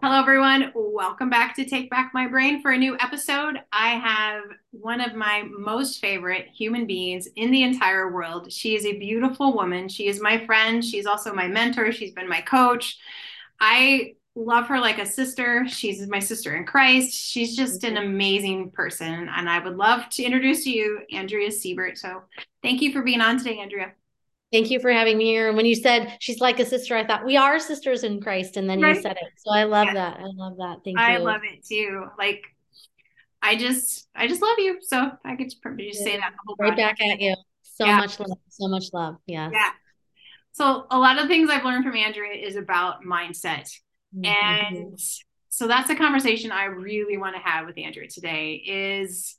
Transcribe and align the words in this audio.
Hello, 0.00 0.18
everyone. 0.18 0.72
Welcome 0.74 1.28
back 1.28 1.54
to 1.56 1.66
Take 1.66 1.90
Back 1.90 2.12
My 2.14 2.26
Brain 2.26 2.62
for 2.62 2.70
a 2.70 2.78
new 2.78 2.96
episode. 2.98 3.60
I 3.72 3.90
have 3.90 4.42
one 4.70 5.02
of 5.02 5.14
my 5.14 5.42
most 5.56 6.00
favorite 6.00 6.48
human 6.48 6.86
beings 6.86 7.28
in 7.36 7.50
the 7.50 7.62
entire 7.62 8.10
world. 8.10 8.50
She 8.50 8.74
is 8.74 8.86
a 8.86 8.98
beautiful 8.98 9.54
woman. 9.54 9.90
She 9.90 10.08
is 10.08 10.20
my 10.20 10.44
friend. 10.46 10.82
She's 10.82 11.04
also 11.04 11.34
my 11.34 11.46
mentor. 11.46 11.92
She's 11.92 12.12
been 12.12 12.28
my 12.28 12.40
coach. 12.40 12.98
I 13.60 14.14
love 14.34 14.66
her 14.68 14.80
like 14.80 14.98
a 14.98 15.06
sister. 15.06 15.68
She's 15.68 16.08
my 16.08 16.20
sister 16.20 16.56
in 16.56 16.64
Christ. 16.64 17.12
She's 17.12 17.54
just 17.54 17.84
an 17.84 17.98
amazing 17.98 18.70
person. 18.70 19.28
And 19.28 19.48
I 19.48 19.58
would 19.58 19.76
love 19.76 20.08
to 20.10 20.22
introduce 20.24 20.64
to 20.64 20.70
you 20.70 21.00
Andrea 21.12 21.52
Siebert. 21.52 21.98
So 21.98 22.22
thank 22.62 22.80
you 22.80 22.92
for 22.92 23.02
being 23.02 23.20
on 23.20 23.36
today, 23.36 23.58
Andrea. 23.58 23.92
Thank 24.52 24.70
you 24.70 24.80
for 24.80 24.92
having 24.92 25.16
me 25.16 25.24
here. 25.24 25.48
And 25.48 25.56
when 25.56 25.66
you 25.66 25.74
said 25.74 26.16
she's 26.20 26.40
like 26.40 26.60
a 26.60 26.66
sister, 26.66 26.94
I 26.94 27.06
thought 27.06 27.24
we 27.24 27.36
are 27.36 27.58
sisters 27.58 28.04
in 28.04 28.20
Christ. 28.20 28.56
And 28.56 28.68
then 28.68 28.80
right. 28.80 28.96
you 28.96 29.02
said 29.02 29.12
it. 29.12 29.32
So 29.38 29.50
I 29.50 29.64
love 29.64 29.86
yeah. 29.86 29.94
that. 29.94 30.18
I 30.18 30.26
love 30.34 30.58
that. 30.58 30.78
Thank 30.84 30.98
I 30.98 31.12
you. 31.12 31.18
I 31.18 31.18
love 31.18 31.40
it 31.44 31.64
too. 31.66 32.06
Like 32.18 32.42
I 33.40 33.56
just 33.56 34.08
I 34.14 34.28
just 34.28 34.42
love 34.42 34.58
you. 34.58 34.78
So 34.82 35.10
I 35.24 35.36
could 35.36 35.50
just, 35.50 35.62
just 35.62 36.04
say 36.04 36.18
that 36.18 36.32
right 36.58 36.76
back 36.76 37.00
at 37.00 37.20
you. 37.20 37.34
So 37.62 37.86
yeah. 37.86 37.96
much 37.96 38.20
love. 38.20 38.38
So 38.48 38.68
much 38.68 38.84
love. 38.92 39.16
Yeah. 39.26 39.48
Yeah. 39.52 39.70
So 40.52 40.86
a 40.90 40.98
lot 40.98 41.18
of 41.18 41.28
things 41.28 41.48
I've 41.48 41.64
learned 41.64 41.84
from 41.84 41.96
Andrea 41.96 42.34
is 42.34 42.56
about 42.56 43.04
mindset. 43.04 43.70
Mm-hmm. 44.14 44.26
And 44.26 44.98
so 45.48 45.66
that's 45.66 45.88
a 45.88 45.94
conversation 45.94 46.52
I 46.52 46.64
really 46.64 47.16
want 47.16 47.34
to 47.36 47.40
have 47.40 47.66
with 47.66 47.78
Andrea 47.78 48.08
today 48.08 48.54
is 48.54 49.36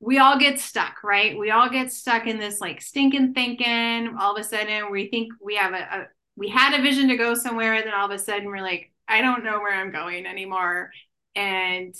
we 0.00 0.18
all 0.18 0.38
get 0.38 0.58
stuck, 0.58 1.04
right? 1.04 1.38
We 1.38 1.50
all 1.50 1.68
get 1.68 1.92
stuck 1.92 2.26
in 2.26 2.38
this 2.38 2.60
like 2.60 2.80
stinking 2.80 3.34
thinking. 3.34 4.16
All 4.18 4.34
of 4.34 4.40
a 4.40 4.44
sudden, 4.44 4.90
we 4.90 5.08
think 5.08 5.32
we 5.40 5.56
have 5.56 5.74
a, 5.74 5.76
a 5.76 6.08
we 6.36 6.48
had 6.48 6.78
a 6.78 6.82
vision 6.82 7.08
to 7.08 7.16
go 7.16 7.34
somewhere, 7.34 7.74
and 7.74 7.86
then 7.86 7.94
all 7.94 8.06
of 8.06 8.10
a 8.10 8.18
sudden, 8.18 8.46
we're 8.46 8.62
like, 8.62 8.90
I 9.06 9.20
don't 9.20 9.44
know 9.44 9.58
where 9.58 9.78
I'm 9.78 9.92
going 9.92 10.24
anymore. 10.24 10.90
And 11.36 11.94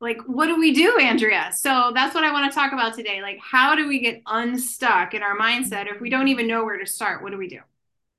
like, 0.00 0.18
what 0.26 0.46
do 0.46 0.58
we 0.58 0.72
do, 0.72 0.98
Andrea? 0.98 1.50
So 1.54 1.92
that's 1.94 2.14
what 2.14 2.24
I 2.24 2.32
want 2.32 2.50
to 2.50 2.54
talk 2.54 2.72
about 2.72 2.94
today. 2.94 3.20
Like, 3.20 3.38
how 3.40 3.74
do 3.74 3.86
we 3.86 4.00
get 4.00 4.22
unstuck 4.26 5.14
in 5.14 5.22
our 5.22 5.36
mindset 5.36 5.92
if 5.92 6.00
we 6.00 6.10
don't 6.10 6.28
even 6.28 6.48
know 6.48 6.64
where 6.64 6.78
to 6.78 6.86
start? 6.86 7.22
What 7.22 7.32
do 7.32 7.38
we 7.38 7.48
do? 7.48 7.60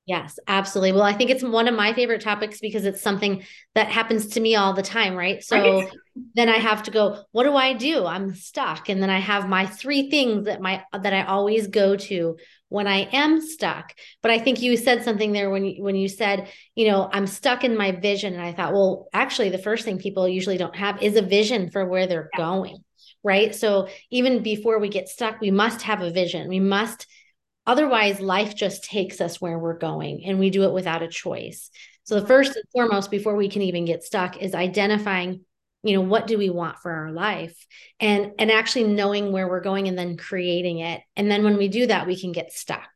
Yes, 0.06 0.38
absolutely. 0.46 0.92
Well, 0.92 1.02
I 1.02 1.14
think 1.14 1.30
it's 1.30 1.42
one 1.42 1.66
of 1.66 1.74
my 1.74 1.94
favorite 1.94 2.20
topics 2.20 2.60
because 2.60 2.84
it's 2.84 3.00
something 3.00 3.42
that 3.74 3.88
happens 3.88 4.26
to 4.28 4.40
me 4.40 4.54
all 4.54 4.74
the 4.74 4.82
time, 4.82 5.14
right? 5.14 5.42
So 5.42 5.56
right. 5.56 5.90
then 6.34 6.50
I 6.50 6.58
have 6.58 6.82
to 6.82 6.90
go, 6.90 7.24
what 7.32 7.44
do 7.44 7.56
I 7.56 7.72
do? 7.72 8.04
I'm 8.04 8.34
stuck. 8.34 8.90
And 8.90 9.02
then 9.02 9.08
I 9.08 9.18
have 9.18 9.48
my 9.48 9.64
three 9.64 10.10
things 10.10 10.44
that 10.44 10.60
my 10.60 10.84
that 10.92 11.14
I 11.14 11.22
always 11.24 11.68
go 11.68 11.96
to 11.96 12.36
when 12.68 12.86
I 12.86 13.08
am 13.12 13.40
stuck. 13.40 13.94
But 14.20 14.30
I 14.30 14.38
think 14.38 14.60
you 14.60 14.76
said 14.76 15.04
something 15.04 15.32
there 15.32 15.48
when 15.48 15.64
you 15.64 15.82
when 15.82 15.96
you 15.96 16.08
said, 16.08 16.50
you 16.74 16.88
know, 16.88 17.08
I'm 17.10 17.26
stuck 17.26 17.64
in 17.64 17.74
my 17.74 17.92
vision 17.92 18.34
and 18.34 18.42
I 18.42 18.52
thought, 18.52 18.74
well, 18.74 19.08
actually 19.14 19.48
the 19.48 19.58
first 19.58 19.86
thing 19.86 19.96
people 19.96 20.28
usually 20.28 20.58
don't 20.58 20.76
have 20.76 21.02
is 21.02 21.16
a 21.16 21.22
vision 21.22 21.70
for 21.70 21.86
where 21.86 22.06
they're 22.06 22.28
yeah. 22.34 22.44
going, 22.44 22.84
right? 23.22 23.54
So 23.54 23.88
even 24.10 24.42
before 24.42 24.78
we 24.80 24.90
get 24.90 25.08
stuck, 25.08 25.40
we 25.40 25.50
must 25.50 25.80
have 25.82 26.02
a 26.02 26.10
vision. 26.10 26.46
We 26.50 26.60
must 26.60 27.06
Otherwise, 27.66 28.20
life 28.20 28.54
just 28.54 28.84
takes 28.84 29.20
us 29.20 29.40
where 29.40 29.58
we're 29.58 29.78
going 29.78 30.24
and 30.26 30.38
we 30.38 30.50
do 30.50 30.64
it 30.64 30.72
without 30.72 31.02
a 31.02 31.08
choice. 31.08 31.70
So 32.04 32.20
the 32.20 32.26
first 32.26 32.54
and 32.54 32.64
foremost 32.72 33.10
before 33.10 33.34
we 33.34 33.48
can 33.48 33.62
even 33.62 33.86
get 33.86 34.04
stuck 34.04 34.36
is 34.36 34.54
identifying 34.54 35.44
you 35.84 35.94
know 35.94 36.00
what 36.00 36.26
do 36.26 36.38
we 36.38 36.48
want 36.48 36.78
for 36.78 36.90
our 36.90 37.12
life? 37.12 37.54
And 38.00 38.32
and 38.38 38.50
actually 38.50 38.84
knowing 38.84 39.32
where 39.32 39.46
we're 39.46 39.60
going 39.60 39.86
and 39.86 39.98
then 39.98 40.16
creating 40.16 40.78
it. 40.78 41.02
And 41.14 41.30
then 41.30 41.44
when 41.44 41.58
we 41.58 41.68
do 41.68 41.86
that 41.86 42.06
we 42.06 42.18
can 42.18 42.32
get 42.32 42.52
stuck. 42.52 42.88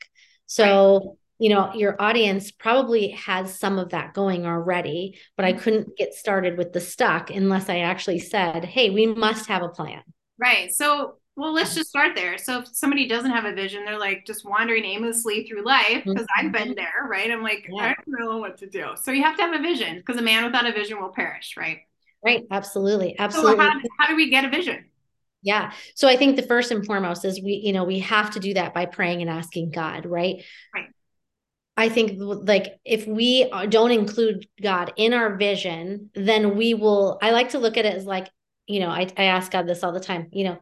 So 0.47 0.95
right. 0.95 1.17
you 1.39 1.51
know 1.51 1.75
your 1.75 2.01
audience 2.01 2.51
probably 2.51 3.11
has 3.11 3.59
some 3.59 3.79
of 3.79 3.91
that 3.91 4.15
going 4.15 4.47
already 4.47 5.19
but 5.37 5.45
i 5.45 5.53
mm-hmm. 5.53 5.61
couldn't 5.61 5.97
get 5.99 6.15
started 6.15 6.57
with 6.57 6.73
the 6.73 6.81
stuck 6.81 7.29
unless 7.31 7.69
i 7.69 7.81
actually 7.81 8.19
said 8.19 8.65
hey 8.65 8.89
we 8.89 9.07
must 9.07 9.47
have 9.49 9.63
a 9.63 9.69
plan. 9.69 10.03
Right. 10.39 10.73
So 10.73 11.19
well, 11.38 11.53
let's 11.53 11.72
just 11.72 11.88
start 11.88 12.16
there. 12.16 12.37
So 12.37 12.59
if 12.59 12.69
somebody 12.72 13.06
doesn't 13.06 13.31
have 13.31 13.44
a 13.44 13.54
vision, 13.54 13.84
they're 13.84 13.97
like 13.97 14.26
just 14.26 14.44
wandering 14.44 14.84
aimlessly 14.84 15.47
through 15.47 15.65
life 15.65 16.03
because 16.04 16.26
mm-hmm. 16.26 16.47
I've 16.47 16.53
been 16.53 16.75
there, 16.75 17.06
right? 17.09 17.31
I'm 17.31 17.44
like, 17.44 17.65
yeah. 17.71 17.84
I 17.84 17.94
don't 17.94 18.21
know 18.21 18.38
what 18.38 18.59
to 18.59 18.66
do. 18.69 18.88
So 19.00 19.12
you 19.12 19.22
have 19.22 19.37
to 19.37 19.43
have 19.43 19.54
a 19.54 19.62
vision 19.62 19.98
because 19.98 20.16
a 20.16 20.22
man 20.22 20.44
without 20.44 20.66
a 20.66 20.72
vision 20.72 21.00
will 21.00 21.10
perish, 21.10 21.54
right? 21.56 21.78
Right. 22.25 22.43
Absolutely. 22.50 23.16
Absolutely. 23.16 23.53
So 23.53 23.62
how, 23.62 23.81
how 24.00 24.09
do 24.09 24.16
we 24.16 24.31
get 24.31 24.44
a 24.44 24.48
vision? 24.48 24.87
Yeah. 25.43 25.71
So 25.94 26.09
I 26.09 26.16
think 26.16 26.34
the 26.34 26.43
first 26.43 26.72
and 26.72 26.84
foremost 26.84 27.25
is 27.25 27.41
we, 27.41 27.53
you 27.53 27.72
know, 27.72 27.84
we 27.84 28.00
have 28.00 28.32
to 28.32 28.41
do 28.41 28.54
that 28.54 28.75
by 28.75 28.87
praying 28.87 29.22
and 29.22 29.31
asking 29.31 29.71
God, 29.71 30.06
right? 30.06 30.43
Right. 30.75 30.87
I 31.77 31.88
think 31.88 32.15
like 32.19 32.81
if 32.84 33.06
we 33.06 33.48
don't 33.69 33.93
include 33.93 34.48
God 34.60 34.93
in 34.97 35.15
our 35.15 35.37
vision, 35.37 36.10
then 36.16 36.56
we 36.56 36.75
will. 36.75 37.21
I 37.22 37.31
like 37.31 37.50
to 37.50 37.60
look 37.60 37.77
at 37.77 37.87
it 37.87 37.94
as 37.94 38.04
like, 38.04 38.28
you 38.66 38.81
know, 38.81 38.88
I, 38.88 39.06
I 39.16 39.25
ask 39.27 39.53
God 39.53 39.69
this 39.69 39.84
all 39.84 39.93
the 39.93 40.00
time. 40.00 40.27
You 40.32 40.44
know, 40.44 40.59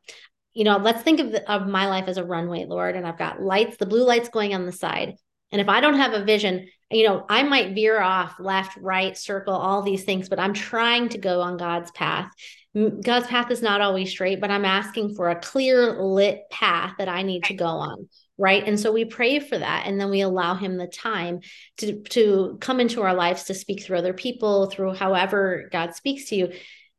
you 0.57 0.65
know, 0.65 0.79
let's 0.79 1.03
think 1.03 1.21
of, 1.21 1.33
the, 1.33 1.53
of 1.53 1.69
my 1.69 1.87
life 1.87 2.09
as 2.09 2.17
a 2.17 2.25
runway, 2.25 2.65
Lord, 2.65 2.97
and 2.97 3.07
I've 3.07 3.19
got 3.19 3.43
lights, 3.43 3.77
the 3.77 3.85
blue 3.85 4.05
lights 4.05 4.31
going 4.31 4.55
on 4.55 4.65
the 4.65 4.73
side. 4.73 5.17
And 5.53 5.61
if 5.61 5.69
I 5.69 5.83
don't 5.83 5.99
have 5.99 6.15
a 6.15 6.25
vision, 6.25 6.67
you 6.91 7.07
know, 7.07 7.27
I 7.29 7.43
might 7.43 7.75
veer 7.75 8.01
off 8.01 8.41
left, 8.41 8.79
right, 8.79 9.15
circle, 9.19 9.53
all 9.53 9.83
these 9.83 10.05
things, 10.05 10.31
but 10.31 10.41
I'm 10.41 10.55
trying 10.55 11.11
to 11.11 11.19
go 11.19 11.43
on 11.43 11.59
God's 11.59 11.91
path. 11.91 12.31
God's 12.75 13.27
path 13.27 13.51
is 13.51 13.61
not 13.61 13.83
always 13.83 14.11
straight, 14.11 14.41
but 14.41 14.51
I'm 14.51 14.65
asking 14.65 15.15
for 15.15 15.29
a 15.29 15.39
clear 15.39 16.03
lit 16.03 16.49
path 16.51 16.95
that 16.99 17.09
I 17.09 17.23
need 17.23 17.45
to 17.45 17.55
go 17.55 17.67
on. 17.67 18.09
Right. 18.39 18.67
And 18.67 18.81
so 18.81 18.93
we 18.93 19.05
pray 19.05 19.41
for 19.41 19.59
that. 19.59 19.85
And 19.87 20.01
then 20.01 20.09
we 20.09 20.23
allow 20.23 20.55
him 20.55 20.79
the 20.79 20.87
time 20.87 21.41
to, 21.79 22.01
to 22.03 22.57
come 22.63 22.81
into 22.81 23.03
our 23.03 23.15
lives 23.15 23.45
to 23.45 23.55
speak 23.55 23.83
through 23.83 23.99
other 23.99 24.15
people, 24.15 24.71
through 24.71 24.95
however 24.95 25.69
God 25.71 25.95
speaks 25.95 26.31
to 26.31 26.37
you 26.37 26.53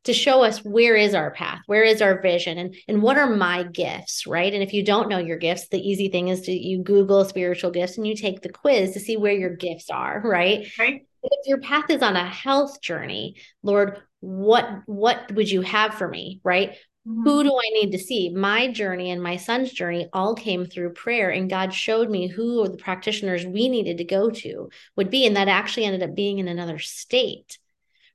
to 0.07 0.13
show 0.13 0.43
us 0.43 0.63
where 0.63 0.95
is 0.95 1.13
our 1.13 1.31
path 1.31 1.61
where 1.67 1.83
is 1.83 2.01
our 2.01 2.21
vision 2.21 2.57
and 2.57 2.75
and 2.87 3.01
what 3.01 3.17
are 3.17 3.29
my 3.29 3.63
gifts 3.63 4.25
right? 4.25 4.53
And 4.53 4.63
if 4.63 4.73
you 4.73 4.83
don't 4.83 5.09
know 5.09 5.19
your 5.19 5.37
gifts 5.37 5.67
the 5.67 5.79
easy 5.79 6.09
thing 6.09 6.29
is 6.29 6.41
to 6.41 6.51
you 6.51 6.81
google 6.81 7.23
spiritual 7.23 7.71
gifts 7.71 7.97
and 7.97 8.07
you 8.07 8.15
take 8.15 8.41
the 8.41 8.49
quiz 8.49 8.93
to 8.93 8.99
see 8.99 9.17
where 9.17 9.33
your 9.33 9.55
gifts 9.55 9.89
are 9.89 10.21
right? 10.23 10.67
Right 10.79 11.05
if 11.23 11.47
your 11.47 11.59
path 11.59 11.89
is 11.89 12.01
on 12.01 12.15
a 12.15 12.27
health 12.27 12.81
journey 12.81 13.35
lord 13.63 14.01
what 14.19 14.67
what 14.85 15.31
would 15.33 15.49
you 15.49 15.61
have 15.61 15.93
for 15.93 16.07
me 16.07 16.41
right? 16.43 16.71
Mm-hmm. 17.07 17.23
who 17.23 17.43
do 17.43 17.53
i 17.53 17.69
need 17.73 17.91
to 17.91 17.99
see? 17.99 18.29
My 18.29 18.69
journey 18.69 19.11
and 19.11 19.23
my 19.23 19.37
son's 19.37 19.71
journey 19.71 20.09
all 20.11 20.35
came 20.35 20.65
through 20.65 20.93
prayer 20.93 21.29
and 21.29 21.49
god 21.49 21.73
showed 21.73 22.09
me 22.09 22.27
who 22.27 22.67
the 22.67 22.77
practitioners 22.77 23.45
we 23.45 23.69
needed 23.69 23.99
to 23.99 24.03
go 24.03 24.29
to 24.29 24.69
would 24.95 25.09
be 25.09 25.25
and 25.25 25.35
that 25.37 25.47
actually 25.47 25.85
ended 25.85 26.03
up 26.03 26.15
being 26.15 26.39
in 26.39 26.47
another 26.47 26.79
state 26.79 27.59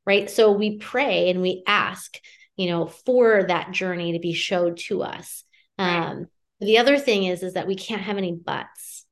right? 0.06 0.30
So 0.30 0.52
we 0.52 0.78
pray 0.78 1.30
and 1.30 1.42
we 1.42 1.62
ask, 1.66 2.18
you 2.56 2.68
know, 2.68 2.86
for 2.86 3.44
that 3.44 3.72
journey 3.72 4.12
to 4.12 4.18
be 4.18 4.32
showed 4.32 4.78
to 4.88 5.02
us. 5.02 5.44
Right. 5.78 6.10
Um, 6.10 6.26
the 6.60 6.78
other 6.78 6.98
thing 6.98 7.24
is, 7.24 7.42
is 7.42 7.54
that 7.54 7.66
we 7.66 7.74
can't 7.74 8.02
have 8.02 8.18
any 8.18 8.32
buts, 8.32 9.04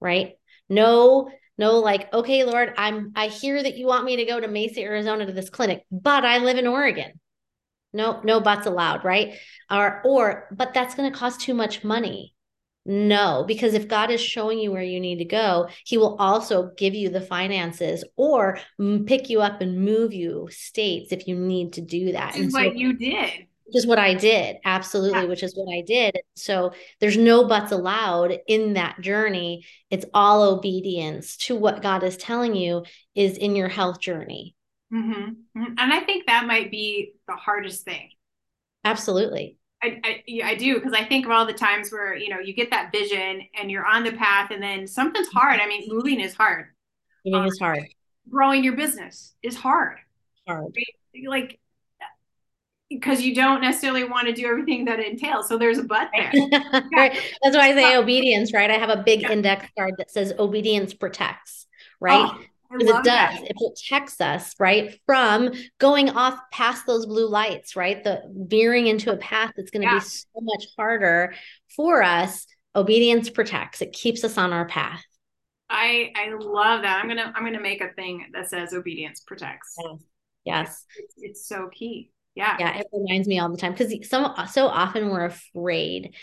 right? 0.00 0.34
No, 0.68 1.30
no, 1.56 1.78
like, 1.78 2.12
okay, 2.12 2.44
Lord, 2.44 2.74
I'm, 2.76 3.12
I 3.16 3.28
hear 3.28 3.62
that 3.62 3.76
you 3.76 3.86
want 3.86 4.04
me 4.04 4.16
to 4.16 4.24
go 4.24 4.38
to 4.38 4.48
Mesa, 4.48 4.80
Arizona 4.80 5.26
to 5.26 5.32
this 5.32 5.50
clinic, 5.50 5.84
but 5.90 6.24
I 6.24 6.38
live 6.38 6.56
in 6.56 6.66
Oregon. 6.66 7.20
No, 7.92 8.20
no 8.22 8.40
buts 8.40 8.66
allowed, 8.66 9.04
right? 9.04 9.34
Or, 9.70 10.02
or, 10.04 10.48
but 10.52 10.74
that's 10.74 10.94
going 10.94 11.10
to 11.10 11.18
cost 11.18 11.40
too 11.40 11.54
much 11.54 11.82
money. 11.82 12.34
No, 12.90 13.44
because 13.46 13.74
if 13.74 13.86
God 13.86 14.10
is 14.10 14.18
showing 14.18 14.58
you 14.58 14.72
where 14.72 14.82
you 14.82 14.98
need 14.98 15.18
to 15.18 15.26
go, 15.26 15.68
He 15.84 15.98
will 15.98 16.16
also 16.16 16.70
give 16.78 16.94
you 16.94 17.10
the 17.10 17.20
finances 17.20 18.02
or 18.16 18.58
pick 19.04 19.28
you 19.28 19.42
up 19.42 19.60
and 19.60 19.84
move 19.84 20.14
you 20.14 20.48
states 20.50 21.12
if 21.12 21.28
you 21.28 21.36
need 21.36 21.74
to 21.74 21.82
do 21.82 22.12
that. 22.12 22.32
Which 22.32 22.44
is 22.44 22.52
so, 22.54 22.64
what 22.64 22.76
you 22.76 22.94
did. 22.94 23.30
Which 23.66 23.76
is 23.76 23.86
what 23.86 23.98
I 23.98 24.14
did. 24.14 24.56
Absolutely. 24.64 25.20
Yeah. 25.20 25.26
Which 25.26 25.42
is 25.42 25.54
what 25.54 25.70
I 25.70 25.82
did. 25.82 26.16
So 26.34 26.72
there's 26.98 27.18
no 27.18 27.46
buts 27.46 27.72
allowed 27.72 28.38
in 28.46 28.72
that 28.72 29.02
journey. 29.02 29.66
It's 29.90 30.06
all 30.14 30.42
obedience 30.44 31.36
to 31.48 31.56
what 31.56 31.82
God 31.82 32.02
is 32.02 32.16
telling 32.16 32.56
you 32.56 32.84
is 33.14 33.36
in 33.36 33.54
your 33.54 33.68
health 33.68 34.00
journey. 34.00 34.56
Mm-hmm. 34.90 35.12
mm-hmm. 35.12 35.74
And 35.76 35.92
I 35.92 36.00
think 36.00 36.26
that 36.26 36.46
might 36.46 36.70
be 36.70 37.12
the 37.26 37.36
hardest 37.36 37.84
thing. 37.84 38.08
Absolutely. 38.82 39.58
I, 39.82 40.00
I, 40.04 40.40
I 40.44 40.54
do 40.56 40.74
because 40.74 40.92
I 40.92 41.04
think 41.04 41.24
of 41.24 41.30
all 41.30 41.46
the 41.46 41.52
times 41.52 41.90
where 41.90 42.16
you 42.16 42.28
know 42.28 42.40
you 42.40 42.52
get 42.54 42.70
that 42.70 42.90
vision 42.92 43.42
and 43.58 43.70
you're 43.70 43.86
on 43.86 44.04
the 44.04 44.12
path 44.12 44.50
and 44.50 44.62
then 44.62 44.86
something's 44.86 45.28
hard. 45.28 45.60
I 45.60 45.66
mean, 45.66 45.84
moving 45.88 46.20
is 46.20 46.34
hard. 46.34 46.66
Moving 47.24 47.42
um, 47.42 47.46
is 47.46 47.58
hard. 47.58 47.84
Growing 48.28 48.64
your 48.64 48.76
business 48.76 49.34
is 49.42 49.56
hard. 49.56 49.98
Hard. 50.46 50.74
Right? 50.76 51.28
Like 51.28 51.60
because 52.90 53.20
you 53.20 53.34
don't 53.34 53.60
necessarily 53.60 54.04
want 54.04 54.26
to 54.26 54.32
do 54.32 54.46
everything 54.46 54.86
that 54.86 54.98
it 54.98 55.06
entails. 55.06 55.46
So 55.48 55.58
there's 55.58 55.78
a 55.78 55.82
but 55.82 56.10
there. 56.14 56.32
right. 56.96 57.12
That's 57.42 57.56
why 57.56 57.68
I 57.68 57.74
say 57.74 57.96
obedience, 57.96 58.52
right? 58.52 58.70
I 58.70 58.78
have 58.78 58.88
a 58.88 59.02
big 59.02 59.22
yeah. 59.22 59.32
index 59.32 59.66
card 59.76 59.94
that 59.98 60.10
says 60.10 60.32
obedience 60.38 60.94
protects, 60.94 61.66
right? 62.00 62.30
Oh, 62.32 62.40
because 62.70 62.88
it 62.88 63.04
does 63.04 63.38
it 63.42 63.56
protects 63.56 64.20
us 64.20 64.54
right 64.58 65.00
from 65.06 65.50
going 65.78 66.10
off 66.10 66.38
past 66.52 66.86
those 66.86 67.06
blue 67.06 67.28
lights 67.28 67.76
right 67.76 68.04
the 68.04 68.22
veering 68.48 68.86
into 68.86 69.12
a 69.12 69.16
path 69.16 69.52
that's 69.56 69.70
going 69.70 69.82
to 69.82 69.92
yeah. 69.92 69.98
be 69.98 70.04
so 70.04 70.26
much 70.40 70.66
harder 70.76 71.34
for 71.74 72.02
us 72.02 72.46
obedience 72.74 73.30
protects 73.30 73.80
it 73.80 73.92
keeps 73.92 74.22
us 74.24 74.36
on 74.36 74.52
our 74.52 74.66
path 74.66 75.02
i 75.70 76.12
i 76.14 76.30
love 76.38 76.82
that 76.82 77.00
i'm 77.00 77.08
gonna 77.08 77.32
i'm 77.34 77.44
gonna 77.44 77.60
make 77.60 77.80
a 77.80 77.92
thing 77.94 78.26
that 78.32 78.48
says 78.48 78.72
obedience 78.72 79.20
protects 79.20 79.74
yes, 79.78 79.98
Yes. 80.48 80.84
It's, 80.96 81.14
it's 81.18 81.48
so 81.48 81.68
key. 81.68 82.10
Yeah. 82.34 82.56
Yeah. 82.58 82.78
It 82.78 82.86
reminds 82.92 83.28
me 83.28 83.38
all 83.38 83.50
the 83.50 83.58
time 83.58 83.72
because 83.72 83.92
some 84.08 84.32
so 84.50 84.66
often 84.66 85.10
we're 85.10 85.26
afraid 85.26 86.14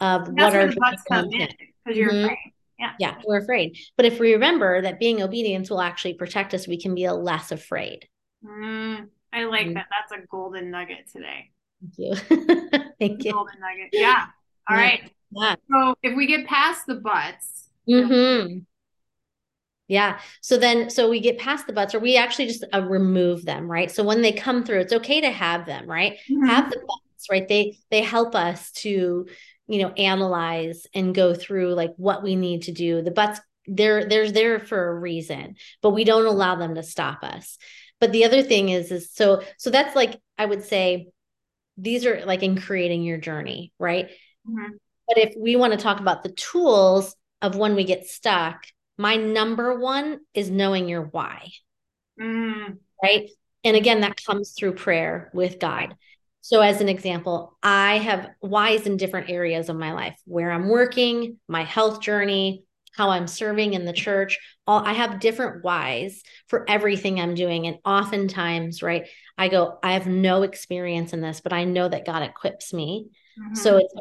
of 0.00 0.34
That's 0.34 0.54
what 0.54 0.54
our 0.54 0.68
buts 0.68 1.02
come 1.08 1.30
in 1.30 1.48
because 1.84 1.98
you're 1.98 2.10
mm-hmm. 2.10 2.24
afraid. 2.24 2.52
Yeah. 2.78 2.92
Yeah, 2.98 3.14
we're 3.26 3.38
afraid. 3.38 3.78
But 3.96 4.06
if 4.06 4.20
we 4.20 4.32
remember 4.32 4.82
that 4.82 5.00
being 5.00 5.22
obedient 5.22 5.70
will 5.70 5.80
actually 5.80 6.14
protect 6.14 6.52
us, 6.52 6.68
we 6.68 6.80
can 6.80 6.94
be 6.94 7.08
less 7.08 7.52
afraid. 7.52 8.06
Mm, 8.44 9.08
I 9.32 9.44
like 9.44 9.68
mm. 9.68 9.74
that. 9.74 9.86
That's 9.90 10.22
a 10.22 10.26
golden 10.26 10.70
nugget 10.70 11.10
today. 11.10 11.50
Thank 11.80 11.98
you. 11.98 12.14
Thank 12.98 13.24
you. 13.24 13.32
Golden 13.32 13.60
nugget. 13.60 13.90
Yeah. 13.92 14.26
All 14.68 14.76
yeah. 14.76 14.82
right. 14.82 15.12
Yeah. 15.30 15.56
So 15.70 15.94
if 16.02 16.16
we 16.16 16.26
get 16.26 16.46
past 16.46 16.86
the 16.86 16.96
buts. 16.96 17.68
Mm-hmm. 17.88 18.58
Yeah. 19.88 20.18
So 20.40 20.56
then, 20.56 20.90
so 20.90 21.08
we 21.08 21.20
get 21.20 21.38
past 21.38 21.66
the 21.66 21.72
buts, 21.72 21.94
or 21.94 22.00
we 22.00 22.16
actually 22.16 22.46
just 22.46 22.64
uh, 22.74 22.82
remove 22.82 23.44
them, 23.44 23.70
right? 23.70 23.90
So 23.90 24.02
when 24.02 24.20
they 24.20 24.32
come 24.32 24.64
through, 24.64 24.80
it's 24.80 24.92
okay 24.92 25.20
to 25.20 25.30
have 25.30 25.64
them, 25.64 25.88
right? 25.88 26.14
Mm-hmm. 26.30 26.46
Have 26.46 26.70
the 26.70 26.78
buts, 26.78 27.26
right? 27.30 27.46
They 27.46 27.78
they 27.90 28.02
help 28.02 28.34
us 28.34 28.72
to 28.72 29.26
you 29.68 29.82
know 29.82 29.90
analyze 29.90 30.86
and 30.94 31.14
go 31.14 31.34
through 31.34 31.74
like 31.74 31.92
what 31.96 32.22
we 32.22 32.36
need 32.36 32.62
to 32.62 32.72
do. 32.72 33.02
The 33.02 33.10
buts 33.10 33.40
they're 33.66 34.08
they're 34.08 34.30
there 34.30 34.60
for 34.60 34.88
a 34.88 34.94
reason 34.94 35.56
but 35.82 35.90
we 35.90 36.04
don't 36.04 36.26
allow 36.26 36.56
them 36.56 36.74
to 36.74 36.82
stop 36.82 37.22
us. 37.22 37.58
But 38.00 38.12
the 38.12 38.24
other 38.24 38.42
thing 38.42 38.68
is 38.68 38.90
is 38.90 39.10
so 39.12 39.42
so 39.58 39.70
that's 39.70 39.96
like 39.96 40.20
i 40.38 40.44
would 40.44 40.64
say 40.64 41.08
these 41.78 42.06
are 42.06 42.24
like 42.24 42.42
in 42.42 42.60
creating 42.60 43.02
your 43.02 43.18
journey 43.18 43.72
right? 43.78 44.10
Mm-hmm. 44.48 44.74
but 45.08 45.18
if 45.18 45.34
we 45.36 45.56
want 45.56 45.72
to 45.72 45.78
talk 45.78 45.98
about 45.98 46.22
the 46.22 46.30
tools 46.30 47.16
of 47.42 47.56
when 47.56 47.74
we 47.74 47.84
get 47.84 48.06
stuck 48.06 48.64
my 48.98 49.16
number 49.16 49.78
one 49.78 50.20
is 50.32 50.50
knowing 50.50 50.88
your 50.88 51.02
why. 51.02 51.50
Mm. 52.20 52.78
right? 53.02 53.28
And 53.64 53.76
again 53.76 54.02
that 54.02 54.22
comes 54.24 54.52
through 54.52 54.74
prayer 54.74 55.30
with 55.34 55.58
god 55.58 55.96
so, 56.46 56.60
as 56.60 56.80
an 56.80 56.88
example, 56.88 57.58
I 57.60 57.98
have 57.98 58.30
whys 58.38 58.86
in 58.86 58.98
different 58.98 59.30
areas 59.30 59.68
of 59.68 59.74
my 59.74 59.92
life 59.92 60.16
where 60.26 60.52
I'm 60.52 60.68
working, 60.68 61.38
my 61.48 61.64
health 61.64 62.00
journey, 62.00 62.62
how 62.94 63.10
I'm 63.10 63.26
serving 63.26 63.74
in 63.74 63.84
the 63.84 63.92
church. 63.92 64.38
All 64.64 64.78
I 64.78 64.92
have 64.92 65.18
different 65.18 65.64
whys 65.64 66.22
for 66.46 66.64
everything 66.70 67.18
I'm 67.18 67.34
doing. 67.34 67.66
And 67.66 67.78
oftentimes, 67.84 68.80
right, 68.80 69.08
I 69.36 69.48
go, 69.48 69.80
I 69.82 69.94
have 69.94 70.06
no 70.06 70.44
experience 70.44 71.12
in 71.12 71.20
this, 71.20 71.40
but 71.40 71.52
I 71.52 71.64
know 71.64 71.88
that 71.88 72.06
God 72.06 72.22
equips 72.22 72.72
me. 72.72 73.08
Mm-hmm. 73.36 73.56
So 73.56 73.78
it's 73.78 73.92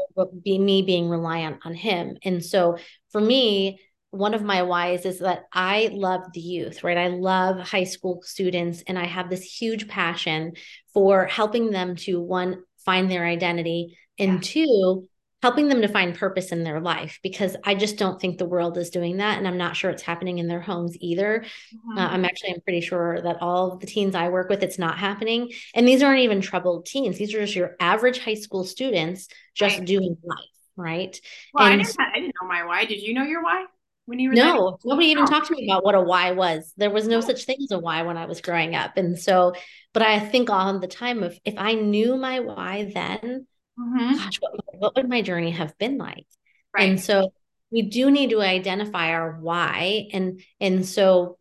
be 0.43 0.59
me 0.59 0.83
being 0.83 1.09
reliant 1.09 1.65
on 1.65 1.73
Him. 1.73 2.19
And 2.23 2.45
so 2.45 2.77
for 3.09 3.19
me, 3.19 3.79
one 4.15 4.33
of 4.33 4.43
my 4.43 4.63
whys 4.63 5.05
is 5.05 5.19
that 5.19 5.45
I 5.51 5.89
love 5.91 6.21
the 6.33 6.39
youth, 6.39 6.83
right? 6.83 6.97
I 6.97 7.07
love 7.07 7.59
high 7.59 7.83
school 7.83 8.21
students 8.23 8.83
and 8.87 8.97
I 8.97 9.05
have 9.05 9.29
this 9.29 9.43
huge 9.43 9.87
passion 9.87 10.53
for 10.93 11.25
helping 11.25 11.71
them 11.71 11.95
to 11.97 12.21
one, 12.21 12.63
find 12.85 13.11
their 13.11 13.25
identity, 13.25 13.97
and 14.17 14.33
yeah. 14.33 14.39
two, 14.41 15.07
helping 15.41 15.67
them 15.67 15.81
to 15.81 15.87
find 15.87 16.15
purpose 16.15 16.51
in 16.51 16.63
their 16.63 16.79
life 16.79 17.19
because 17.21 17.55
I 17.63 17.75
just 17.75 17.97
don't 17.97 18.19
think 18.19 18.37
the 18.37 18.47
world 18.47 18.77
is 18.77 18.89
doing 18.89 19.17
that. 19.17 19.37
And 19.37 19.47
I'm 19.47 19.57
not 19.57 19.75
sure 19.75 19.91
it's 19.91 20.01
happening 20.01 20.39
in 20.39 20.47
their 20.47 20.61
homes 20.61 20.97
either. 20.99 21.45
Mm-hmm. 21.75 21.97
Uh, 21.97 22.07
I'm 22.07 22.25
actually, 22.25 22.53
I'm 22.53 22.61
pretty 22.61 22.81
sure 22.81 23.21
that 23.21 23.41
all 23.41 23.73
of 23.73 23.79
the 23.79 23.85
teens 23.85 24.15
I 24.15 24.29
work 24.29 24.49
with, 24.49 24.63
it's 24.63 24.79
not 24.79 24.97
happening. 24.97 25.51
And 25.75 25.87
these 25.87 26.01
aren't 26.01 26.21
even 26.21 26.41
troubled 26.41 26.85
teens. 26.85 27.17
These 27.17 27.33
are 27.35 27.41
just 27.41 27.55
your 27.55 27.75
average 27.79 28.19
high 28.19 28.35
school 28.35 28.63
students 28.63 29.27
just 29.53 29.77
right. 29.77 29.87
doing 29.87 30.17
life. 30.23 30.45
Right. 30.77 31.19
Well, 31.53 31.67
and, 31.67 31.81
I, 31.81 31.83
didn't, 31.83 31.99
I 31.99 32.19
didn't 32.19 32.35
know 32.41 32.47
my 32.47 32.65
why. 32.65 32.85
Did 32.85 33.01
you 33.01 33.13
know 33.13 33.23
your 33.23 33.43
why? 33.43 33.65
When 34.05 34.19
you 34.19 34.29
were 34.29 34.35
no 34.35 34.77
there? 34.83 34.91
nobody 34.91 35.07
even 35.07 35.25
talked 35.25 35.47
to 35.47 35.55
me 35.55 35.65
about 35.69 35.83
what 35.83 35.95
a 35.95 36.01
why 36.01 36.31
was 36.31 36.73
there 36.77 36.89
was 36.89 37.07
no 37.07 37.17
oh. 37.17 37.21
such 37.21 37.45
thing 37.45 37.57
as 37.63 37.71
a 37.71 37.79
why 37.79 38.01
when 38.03 38.17
i 38.17 38.25
was 38.25 38.41
growing 38.41 38.75
up 38.75 38.97
and 38.97 39.19
so 39.19 39.53
but 39.93 40.01
i 40.01 40.19
think 40.19 40.49
on 40.49 40.79
the 40.79 40.87
time 40.87 41.23
of 41.23 41.37
if 41.45 41.55
i 41.57 41.73
knew 41.73 42.15
my 42.15 42.39
why 42.39 42.91
then 42.93 43.47
mm-hmm. 43.79 44.13
gosh 44.13 44.39
what, 44.39 44.53
what 44.77 44.95
would 44.95 45.09
my 45.09 45.21
journey 45.21 45.51
have 45.51 45.77
been 45.77 45.97
like 45.97 46.27
right. 46.73 46.89
and 46.89 47.01
so 47.01 47.31
we 47.71 47.81
do 47.83 48.11
need 48.11 48.29
to 48.29 48.41
identify 48.41 49.09
our 49.09 49.37
why 49.39 50.07
and 50.13 50.41
and 50.59 50.85
so 50.85 51.37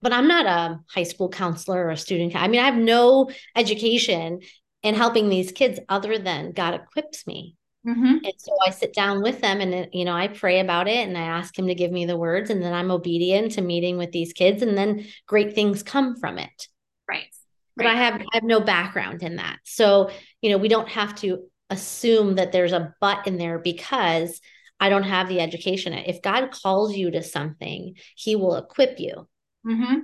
but 0.00 0.12
i'm 0.12 0.28
not 0.28 0.46
a 0.46 0.80
high 0.88 1.02
school 1.02 1.28
counselor 1.28 1.86
or 1.86 1.90
a 1.90 1.96
student 1.96 2.36
i 2.36 2.46
mean 2.48 2.60
i 2.60 2.66
have 2.66 2.76
no 2.76 3.30
education 3.56 4.40
in 4.82 4.94
helping 4.94 5.28
these 5.28 5.52
kids 5.52 5.80
other 5.88 6.18
than 6.18 6.52
god 6.52 6.74
equips 6.74 7.26
me 7.26 7.56
Mm-hmm. 7.86 8.24
And 8.24 8.32
so 8.36 8.52
I 8.64 8.70
sit 8.70 8.94
down 8.94 9.22
with 9.22 9.40
them 9.40 9.60
and, 9.60 9.88
you 9.92 10.04
know, 10.04 10.12
I 10.12 10.28
pray 10.28 10.60
about 10.60 10.86
it 10.86 11.08
and 11.08 11.18
I 11.18 11.22
ask 11.22 11.58
him 11.58 11.66
to 11.66 11.74
give 11.74 11.90
me 11.90 12.04
the 12.04 12.16
words. 12.16 12.50
And 12.50 12.62
then 12.62 12.72
I'm 12.72 12.90
obedient 12.90 13.52
to 13.52 13.60
meeting 13.60 13.98
with 13.98 14.12
these 14.12 14.32
kids. 14.32 14.62
And 14.62 14.78
then 14.78 15.06
great 15.26 15.54
things 15.54 15.82
come 15.82 16.16
from 16.16 16.38
it. 16.38 16.68
Right. 17.08 17.34
But 17.76 17.86
right. 17.86 17.96
I 17.96 17.98
have, 17.98 18.20
I 18.20 18.34
have 18.34 18.44
no 18.44 18.60
background 18.60 19.22
in 19.22 19.36
that. 19.36 19.58
So, 19.64 20.10
you 20.40 20.50
know, 20.50 20.58
we 20.58 20.68
don't 20.68 20.88
have 20.88 21.14
to 21.16 21.44
assume 21.70 22.36
that 22.36 22.52
there's 22.52 22.72
a 22.72 22.94
but 23.00 23.26
in 23.26 23.38
there 23.38 23.58
because 23.58 24.40
I 24.78 24.88
don't 24.88 25.04
have 25.04 25.28
the 25.28 25.40
education. 25.40 25.92
If 25.92 26.22
God 26.22 26.50
calls 26.50 26.94
you 26.94 27.10
to 27.12 27.22
something, 27.22 27.94
he 28.14 28.36
will 28.36 28.56
equip 28.56 29.00
you. 29.00 29.28
Mm-hmm. 29.66 29.98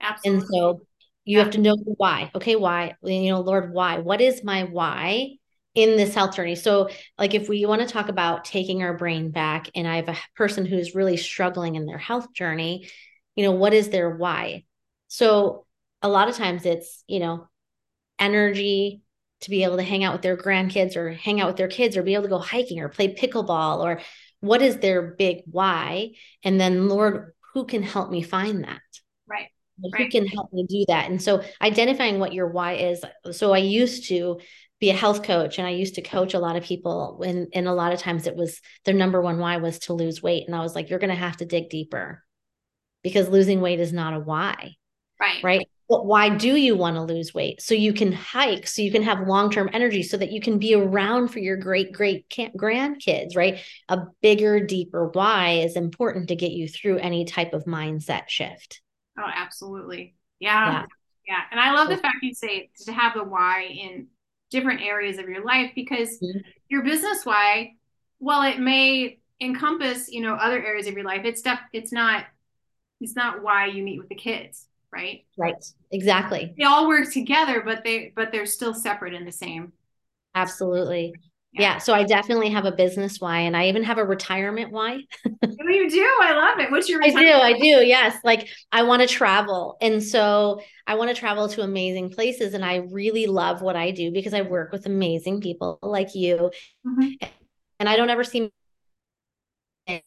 Absolutely. 0.00 0.40
And 0.40 0.48
so 0.48 0.80
you 1.24 1.38
yeah. 1.38 1.44
have 1.44 1.52
to 1.52 1.60
know 1.60 1.76
why. 1.76 2.30
Okay, 2.34 2.56
why? 2.56 2.96
You 3.02 3.32
know, 3.32 3.40
Lord, 3.40 3.72
why? 3.72 3.98
What 3.98 4.20
is 4.20 4.42
my 4.42 4.64
why? 4.64 5.36
In 5.74 5.96
this 5.96 6.14
health 6.14 6.36
journey. 6.36 6.54
So, 6.54 6.88
like, 7.18 7.34
if 7.34 7.48
we 7.48 7.64
want 7.66 7.80
to 7.80 7.86
talk 7.86 8.08
about 8.08 8.44
taking 8.44 8.82
our 8.82 8.96
brain 8.96 9.30
back, 9.30 9.70
and 9.74 9.88
I 9.88 9.96
have 9.96 10.08
a 10.08 10.18
person 10.36 10.66
who's 10.66 10.94
really 10.94 11.16
struggling 11.16 11.76
in 11.76 11.86
their 11.86 11.98
health 11.98 12.32
journey, 12.34 12.88
you 13.36 13.44
know, 13.44 13.52
what 13.52 13.72
is 13.72 13.88
their 13.88 14.14
why? 14.16 14.64
So, 15.08 15.66
a 16.02 16.08
lot 16.08 16.28
of 16.28 16.36
times 16.36 16.66
it's, 16.66 17.04
you 17.06 17.20
know, 17.20 17.48
energy 18.18 19.02
to 19.40 19.50
be 19.50 19.64
able 19.64 19.76
to 19.76 19.82
hang 19.82 20.04
out 20.04 20.12
with 20.12 20.22
their 20.22 20.36
grandkids 20.36 20.96
or 20.96 21.12
hang 21.12 21.40
out 21.40 21.48
with 21.48 21.56
their 21.56 21.68
kids 21.68 21.96
or 21.96 22.02
be 22.02 22.14
able 22.14 22.24
to 22.24 22.28
go 22.28 22.38
hiking 22.38 22.80
or 22.80 22.88
play 22.88 23.14
pickleball 23.14 23.80
or 23.80 24.00
what 24.40 24.62
is 24.62 24.78
their 24.78 25.02
big 25.02 25.42
why? 25.46 26.12
And 26.42 26.60
then, 26.60 26.88
Lord, 26.88 27.32
who 27.54 27.64
can 27.64 27.82
help 27.82 28.10
me 28.10 28.22
find 28.22 28.64
that? 28.64 28.80
Right. 29.26 29.48
Who 29.80 29.90
right. 29.92 30.10
can 30.10 30.26
help 30.26 30.52
me 30.52 30.66
do 30.68 30.84
that? 30.88 31.08
And 31.08 31.22
so 31.22 31.42
identifying 31.60 32.18
what 32.18 32.32
your 32.32 32.48
why 32.48 32.74
is. 32.74 33.04
So 33.30 33.52
I 33.52 33.58
used 33.58 34.08
to 34.08 34.40
be 34.82 34.90
a 34.90 34.94
health 34.94 35.22
coach 35.22 35.58
and 35.58 35.66
I 35.66 35.70
used 35.70 35.94
to 35.94 36.02
coach 36.02 36.34
a 36.34 36.40
lot 36.40 36.56
of 36.56 36.64
people 36.64 37.22
and 37.24 37.46
and 37.54 37.68
a 37.68 37.72
lot 37.72 37.92
of 37.92 38.00
times 38.00 38.26
it 38.26 38.34
was 38.34 38.60
their 38.84 38.94
number 38.94 39.22
one 39.22 39.38
why 39.38 39.58
was 39.58 39.78
to 39.80 39.92
lose 39.92 40.20
weight 40.20 40.48
and 40.48 40.56
I 40.56 40.60
was 40.60 40.74
like 40.74 40.90
you're 40.90 40.98
going 40.98 41.10
to 41.10 41.14
have 41.14 41.36
to 41.36 41.44
dig 41.44 41.70
deeper 41.70 42.24
because 43.04 43.28
losing 43.28 43.60
weight 43.60 43.78
is 43.78 43.92
not 43.92 44.12
a 44.12 44.18
why. 44.18 44.74
Right. 45.20 45.42
Right? 45.44 45.68
But 45.88 46.04
why 46.04 46.30
do 46.30 46.56
you 46.56 46.76
want 46.76 46.96
to 46.96 47.02
lose 47.02 47.32
weight? 47.32 47.62
So 47.62 47.74
you 47.74 47.92
can 47.92 48.10
hike, 48.10 48.66
so 48.66 48.82
you 48.82 48.90
can 48.90 49.04
have 49.04 49.28
long-term 49.28 49.70
energy 49.72 50.02
so 50.02 50.16
that 50.16 50.32
you 50.32 50.40
can 50.40 50.58
be 50.58 50.74
around 50.74 51.28
for 51.28 51.38
your 51.38 51.56
great 51.56 51.92
great 51.92 52.28
grandkids, 52.28 53.36
right? 53.36 53.60
A 53.88 54.06
bigger 54.20 54.66
deeper 54.66 55.10
why 55.10 55.60
is 55.64 55.76
important 55.76 56.28
to 56.28 56.36
get 56.36 56.50
you 56.50 56.66
through 56.66 56.98
any 56.98 57.24
type 57.24 57.52
of 57.52 57.66
mindset 57.66 58.28
shift. 58.28 58.80
Oh, 59.16 59.30
absolutely. 59.32 60.16
Yeah. 60.40 60.72
Yeah. 60.72 60.86
yeah. 61.28 61.40
And 61.52 61.60
I 61.60 61.72
love 61.72 61.88
the 61.88 61.98
fact 61.98 62.16
you 62.22 62.34
say 62.34 62.70
to 62.86 62.92
have 62.92 63.14
the 63.14 63.22
why 63.22 63.68
in 63.70 64.08
different 64.52 64.82
areas 64.82 65.18
of 65.18 65.28
your 65.28 65.44
life 65.44 65.72
because 65.74 66.20
mm-hmm. 66.20 66.38
your 66.68 66.84
business 66.84 67.24
why 67.24 67.74
while 68.18 68.42
it 68.42 68.60
may 68.60 69.18
encompass 69.40 70.08
you 70.08 70.20
know 70.20 70.34
other 70.34 70.64
areas 70.64 70.86
of 70.86 70.94
your 70.94 71.04
life 71.04 71.22
it's 71.24 71.40
stuff 71.40 71.58
it's 71.72 71.92
not 71.92 72.24
it's 73.00 73.16
not 73.16 73.42
why 73.42 73.66
you 73.66 73.82
meet 73.82 73.98
with 73.98 74.08
the 74.08 74.14
kids 74.14 74.68
right? 74.92 75.24
Right. 75.38 75.54
Exactly. 75.90 76.54
They 76.56 76.64
all 76.64 76.86
work 76.86 77.10
together 77.10 77.62
but 77.64 77.82
they 77.82 78.12
but 78.14 78.30
they're 78.30 78.46
still 78.46 78.74
separate 78.74 79.14
in 79.14 79.24
the 79.24 79.32
same 79.32 79.72
absolutely 80.34 81.14
yeah. 81.52 81.78
So 81.78 81.92
I 81.92 82.04
definitely 82.04 82.50
have 82.50 82.64
a 82.64 82.72
business 82.72 83.20
why, 83.20 83.40
and 83.40 83.56
I 83.56 83.68
even 83.68 83.82
have 83.82 83.98
a 83.98 84.04
retirement 84.04 84.72
why. 84.72 85.00
oh, 85.26 85.68
you 85.68 85.90
do? 85.90 86.18
I 86.22 86.32
love 86.34 86.58
it. 86.58 86.70
What's 86.70 86.88
your? 86.88 87.02
I 87.02 87.10
do. 87.10 87.16
I 87.18 87.52
do. 87.52 87.86
Yes. 87.86 88.16
Like 88.24 88.48
I 88.70 88.84
want 88.84 89.02
to 89.02 89.08
travel, 89.08 89.76
and 89.80 90.02
so 90.02 90.60
I 90.86 90.94
want 90.94 91.10
to 91.10 91.14
travel 91.14 91.48
to 91.48 91.62
amazing 91.62 92.10
places, 92.10 92.54
and 92.54 92.64
I 92.64 92.76
really 92.76 93.26
love 93.26 93.60
what 93.60 93.76
I 93.76 93.90
do 93.90 94.10
because 94.10 94.34
I 94.34 94.42
work 94.42 94.72
with 94.72 94.86
amazing 94.86 95.40
people 95.40 95.78
like 95.82 96.14
you, 96.14 96.50
mm-hmm. 96.86 97.26
and 97.78 97.88
I 97.88 97.96
don't 97.96 98.10
ever 98.10 98.24
see 98.24 98.50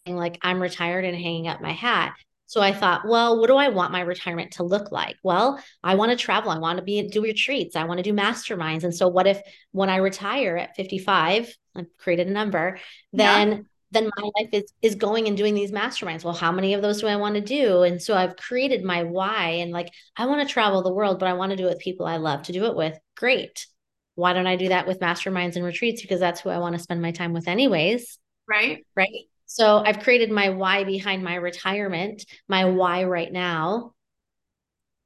like 0.08 0.40
I'm 0.42 0.62
retired 0.62 1.06
and 1.06 1.16
hanging 1.16 1.48
up 1.48 1.62
my 1.62 1.74
hat. 1.74 2.16
So 2.48 2.62
I 2.62 2.74
thought, 2.74 3.08
well, 3.08 3.40
what 3.40 3.48
do 3.48 3.56
I 3.56 3.70
want 3.70 3.92
my 3.92 4.02
retirement 4.02 4.52
to 4.54 4.64
look 4.64 4.92
like? 4.92 5.18
Well, 5.24 5.62
I 5.84 5.96
want 5.96 6.12
to 6.12 6.18
travel. 6.18 6.52
I 6.52 6.60
want 6.60 6.78
to 6.78 6.84
be 6.84 7.00
and 7.00 7.12
do 7.12 7.22
retreats. 7.22 7.76
I 7.76 7.86
want 7.86 7.98
to 7.98 8.04
do 8.04 8.14
masterminds. 8.14 8.84
And 8.84 8.94
so 8.94 9.08
what 9.08 9.28
if 9.28 9.42
when 9.72 9.90
I 9.90 9.98
retire 9.98 10.56
at 10.58 10.76
55, 10.76 11.56
I've 11.76 11.98
created 11.98 12.28
a 12.28 12.32
number, 12.32 12.78
then 13.14 13.50
yeah. 13.50 13.58
then 13.92 14.12
my 14.16 14.30
life 14.38 14.50
is 14.54 14.72
is 14.82 14.96
going 14.96 15.28
and 15.28 15.36
doing 15.36 15.56
these 15.56 15.72
masterminds. 15.72 16.24
Well, 16.24 16.34
how 16.34 16.52
many 16.52 16.74
of 16.76 16.82
those 16.82 17.02
do 17.02 17.08
I 17.08 17.16
want 17.16 17.36
to 17.36 17.42
do? 17.42 17.82
And 17.82 18.02
so 18.02 18.16
I've 18.16 18.38
created 18.38 18.84
my 18.84 19.04
why 19.04 19.48
and 19.62 19.72
like 19.72 19.92
I 20.16 20.28
want 20.28 20.48
to 20.48 20.54
travel 20.54 20.84
the 20.84 20.94
world, 20.94 21.20
but 21.20 21.28
I 21.28 21.34
want 21.34 21.50
to 21.50 21.58
do 21.58 21.66
it 21.66 21.70
with 21.70 21.80
people 21.80 22.06
I 22.06 22.18
love 22.18 22.44
to 22.44 22.54
do 22.54 22.66
it 22.66 22.76
with. 22.76 22.98
Great. 23.18 23.66
Why 24.14 24.34
don't 24.34 24.48
I 24.48 24.56
do 24.56 24.70
that 24.70 24.88
with 24.88 25.00
masterminds 25.00 25.56
and 25.56 25.66
retreats? 25.66 26.02
Because 26.02 26.20
that's 26.20 26.40
who 26.40 26.50
I 26.50 26.60
want 26.60 26.76
to 26.76 26.82
spend 26.82 27.02
my 27.02 27.12
time 27.12 27.34
with 27.34 27.48
anyways. 27.48 28.18
Right. 28.48 28.86
Right. 28.96 29.28
So 29.56 29.78
I've 29.78 30.02
created 30.02 30.32
my 30.32 30.50
why 30.50 30.84
behind 30.84 31.24
my 31.24 31.36
retirement, 31.36 32.26
my 32.50 32.66
why 32.66 33.06
right 33.06 33.32
now. 33.32 33.94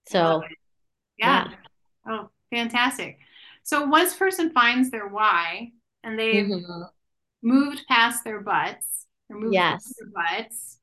So 0.07 0.41
yeah. 1.19 1.49
yeah. 1.51 1.55
Oh, 2.07 2.29
fantastic. 2.49 3.19
So 3.61 3.85
once 3.85 4.15
person 4.15 4.49
finds 4.49 4.89
their 4.89 5.07
why 5.07 5.73
and 6.03 6.17
they've 6.17 6.47
mm-hmm. 6.47 6.81
moved 7.43 7.85
past 7.87 8.23
their 8.23 8.41
buts 8.41 9.05
or 9.29 9.37
moved 9.37 9.53
yes. 9.53 9.93
their 9.99 10.09
buts, 10.09 10.79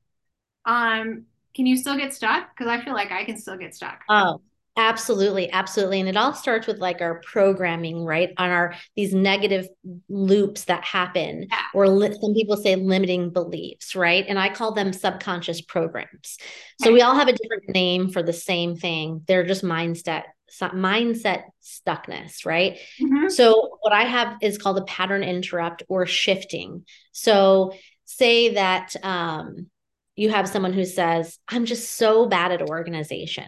um, 0.63 1.25
can 1.53 1.65
you 1.65 1.75
still 1.75 1.97
get 1.97 2.13
stuck? 2.13 2.55
Because 2.55 2.71
I 2.71 2.81
feel 2.81 2.93
like 2.93 3.11
I 3.11 3.25
can 3.25 3.35
still 3.35 3.57
get 3.57 3.75
stuck. 3.75 3.99
Oh, 4.07 4.39
Absolutely, 4.77 5.51
absolutely. 5.51 5.99
And 5.99 6.07
it 6.07 6.15
all 6.15 6.33
starts 6.33 6.67
with 6.67 6.77
like 6.77 7.01
our 7.01 7.19
programming, 7.21 8.05
right? 8.05 8.29
On 8.37 8.51
our 8.51 8.75
these 8.95 9.11
negative 9.11 9.67
loops 10.07 10.65
that 10.65 10.83
happen, 10.83 11.47
yeah. 11.49 11.61
or 11.73 11.89
li- 11.89 12.15
some 12.21 12.35
people 12.35 12.57
say 12.57 12.75
limiting 12.75 13.31
beliefs, 13.31 13.95
right? 13.95 14.23
And 14.27 14.37
I 14.37 14.49
call 14.49 14.73
them 14.73 14.93
subconscious 14.93 15.61
programs. 15.61 16.37
So 16.79 16.93
we 16.93 17.01
all 17.01 17.15
have 17.15 17.27
a 17.27 17.33
different 17.33 17.69
name 17.69 18.11
for 18.11 18.21
the 18.21 18.33
same 18.33 18.75
thing. 18.75 19.23
They're 19.27 19.45
just 19.45 19.63
mindset 19.63 20.25
mindset 20.61 21.43
stuckness, 21.63 22.45
right? 22.45 22.77
Mm-hmm. 23.01 23.29
So 23.29 23.77
what 23.81 23.93
I 23.93 24.03
have 24.03 24.37
is 24.43 24.59
called 24.59 24.77
a 24.77 24.85
pattern 24.85 25.23
interrupt 25.23 25.83
or 25.89 26.05
shifting. 26.05 26.85
So 27.11 27.73
say 28.05 28.53
that 28.53 28.95
um, 29.01 29.67
you 30.15 30.29
have 30.29 30.47
someone 30.47 30.73
who 30.73 30.85
says, 30.85 31.39
"I'm 31.47 31.65
just 31.65 31.95
so 31.95 32.27
bad 32.27 32.51
at 32.51 32.61
organization." 32.61 33.45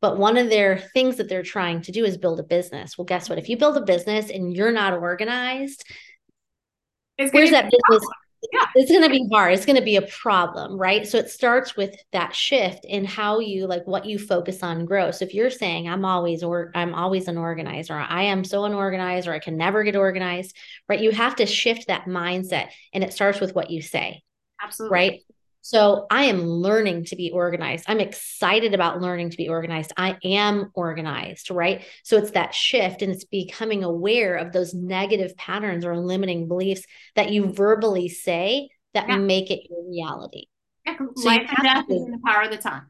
But 0.00 0.18
one 0.18 0.36
of 0.36 0.48
their 0.48 0.78
things 0.94 1.16
that 1.16 1.28
they're 1.28 1.42
trying 1.42 1.82
to 1.82 1.92
do 1.92 2.04
is 2.04 2.16
build 2.16 2.40
a 2.40 2.44
business. 2.44 2.96
Well, 2.96 3.04
guess 3.04 3.28
what? 3.28 3.38
If 3.38 3.48
you 3.48 3.56
build 3.56 3.76
a 3.76 3.82
business 3.82 4.30
and 4.30 4.54
you're 4.54 4.72
not 4.72 4.94
organized, 4.94 5.84
where's 7.16 7.50
that 7.50 7.70
business? 7.70 8.08
Yeah. 8.54 8.64
It's 8.74 8.90
going 8.90 9.02
to 9.02 9.10
be 9.10 9.28
hard. 9.30 9.52
It's 9.52 9.66
going 9.66 9.76
to 9.76 9.84
be 9.84 9.96
a 9.96 10.02
problem, 10.02 10.78
right? 10.78 11.06
So 11.06 11.18
it 11.18 11.28
starts 11.28 11.76
with 11.76 11.94
that 12.12 12.34
shift 12.34 12.86
in 12.86 13.04
how 13.04 13.40
you 13.40 13.66
like 13.66 13.86
what 13.86 14.06
you 14.06 14.18
focus 14.18 14.62
on 14.62 14.86
grow. 14.86 15.10
So 15.10 15.26
if 15.26 15.34
you're 15.34 15.50
saying 15.50 15.90
I'm 15.90 16.06
always 16.06 16.42
or 16.42 16.70
I'm 16.74 16.94
always 16.94 17.28
unorganized 17.28 17.90
or 17.90 17.96
I 17.96 18.22
am 18.22 18.42
so 18.42 18.64
unorganized 18.64 19.28
or 19.28 19.34
I 19.34 19.40
can 19.40 19.58
never 19.58 19.82
get 19.84 19.94
organized, 19.94 20.56
right? 20.88 21.00
You 21.00 21.10
have 21.10 21.36
to 21.36 21.44
shift 21.44 21.88
that 21.88 22.06
mindset 22.06 22.68
and 22.94 23.04
it 23.04 23.12
starts 23.12 23.40
with 23.40 23.54
what 23.54 23.70
you 23.70 23.82
say. 23.82 24.22
Absolutely. 24.62 24.94
Right? 24.94 25.20
So 25.62 26.06
I 26.10 26.24
am 26.24 26.42
learning 26.42 27.04
to 27.06 27.16
be 27.16 27.30
organized. 27.30 27.84
I'm 27.86 28.00
excited 28.00 28.74
about 28.74 29.00
learning 29.00 29.30
to 29.30 29.36
be 29.36 29.48
organized. 29.48 29.92
I 29.96 30.16
am 30.24 30.70
organized, 30.74 31.50
right? 31.50 31.84
So 32.02 32.16
it's 32.16 32.32
that 32.32 32.54
shift 32.54 33.02
and 33.02 33.12
it's 33.12 33.24
becoming 33.24 33.84
aware 33.84 34.36
of 34.36 34.52
those 34.52 34.72
negative 34.72 35.36
patterns 35.36 35.84
or 35.84 35.98
limiting 35.98 36.48
beliefs 36.48 36.84
that 37.14 37.30
you 37.30 37.42
mm-hmm. 37.42 37.52
verbally 37.52 38.08
say 38.08 38.70
that 38.94 39.08
yeah. 39.08 39.16
make 39.16 39.50
it 39.50 39.68
your 39.68 39.88
reality. 39.88 40.46
Yeah, 40.86 40.96
so 41.16 41.28
life 41.28 41.48
and 41.56 41.64
death 41.64 41.84
is 41.90 42.04
in 42.06 42.10
the 42.10 42.20
power 42.24 42.42
of 42.42 42.50
the 42.50 42.56
tongue. 42.56 42.86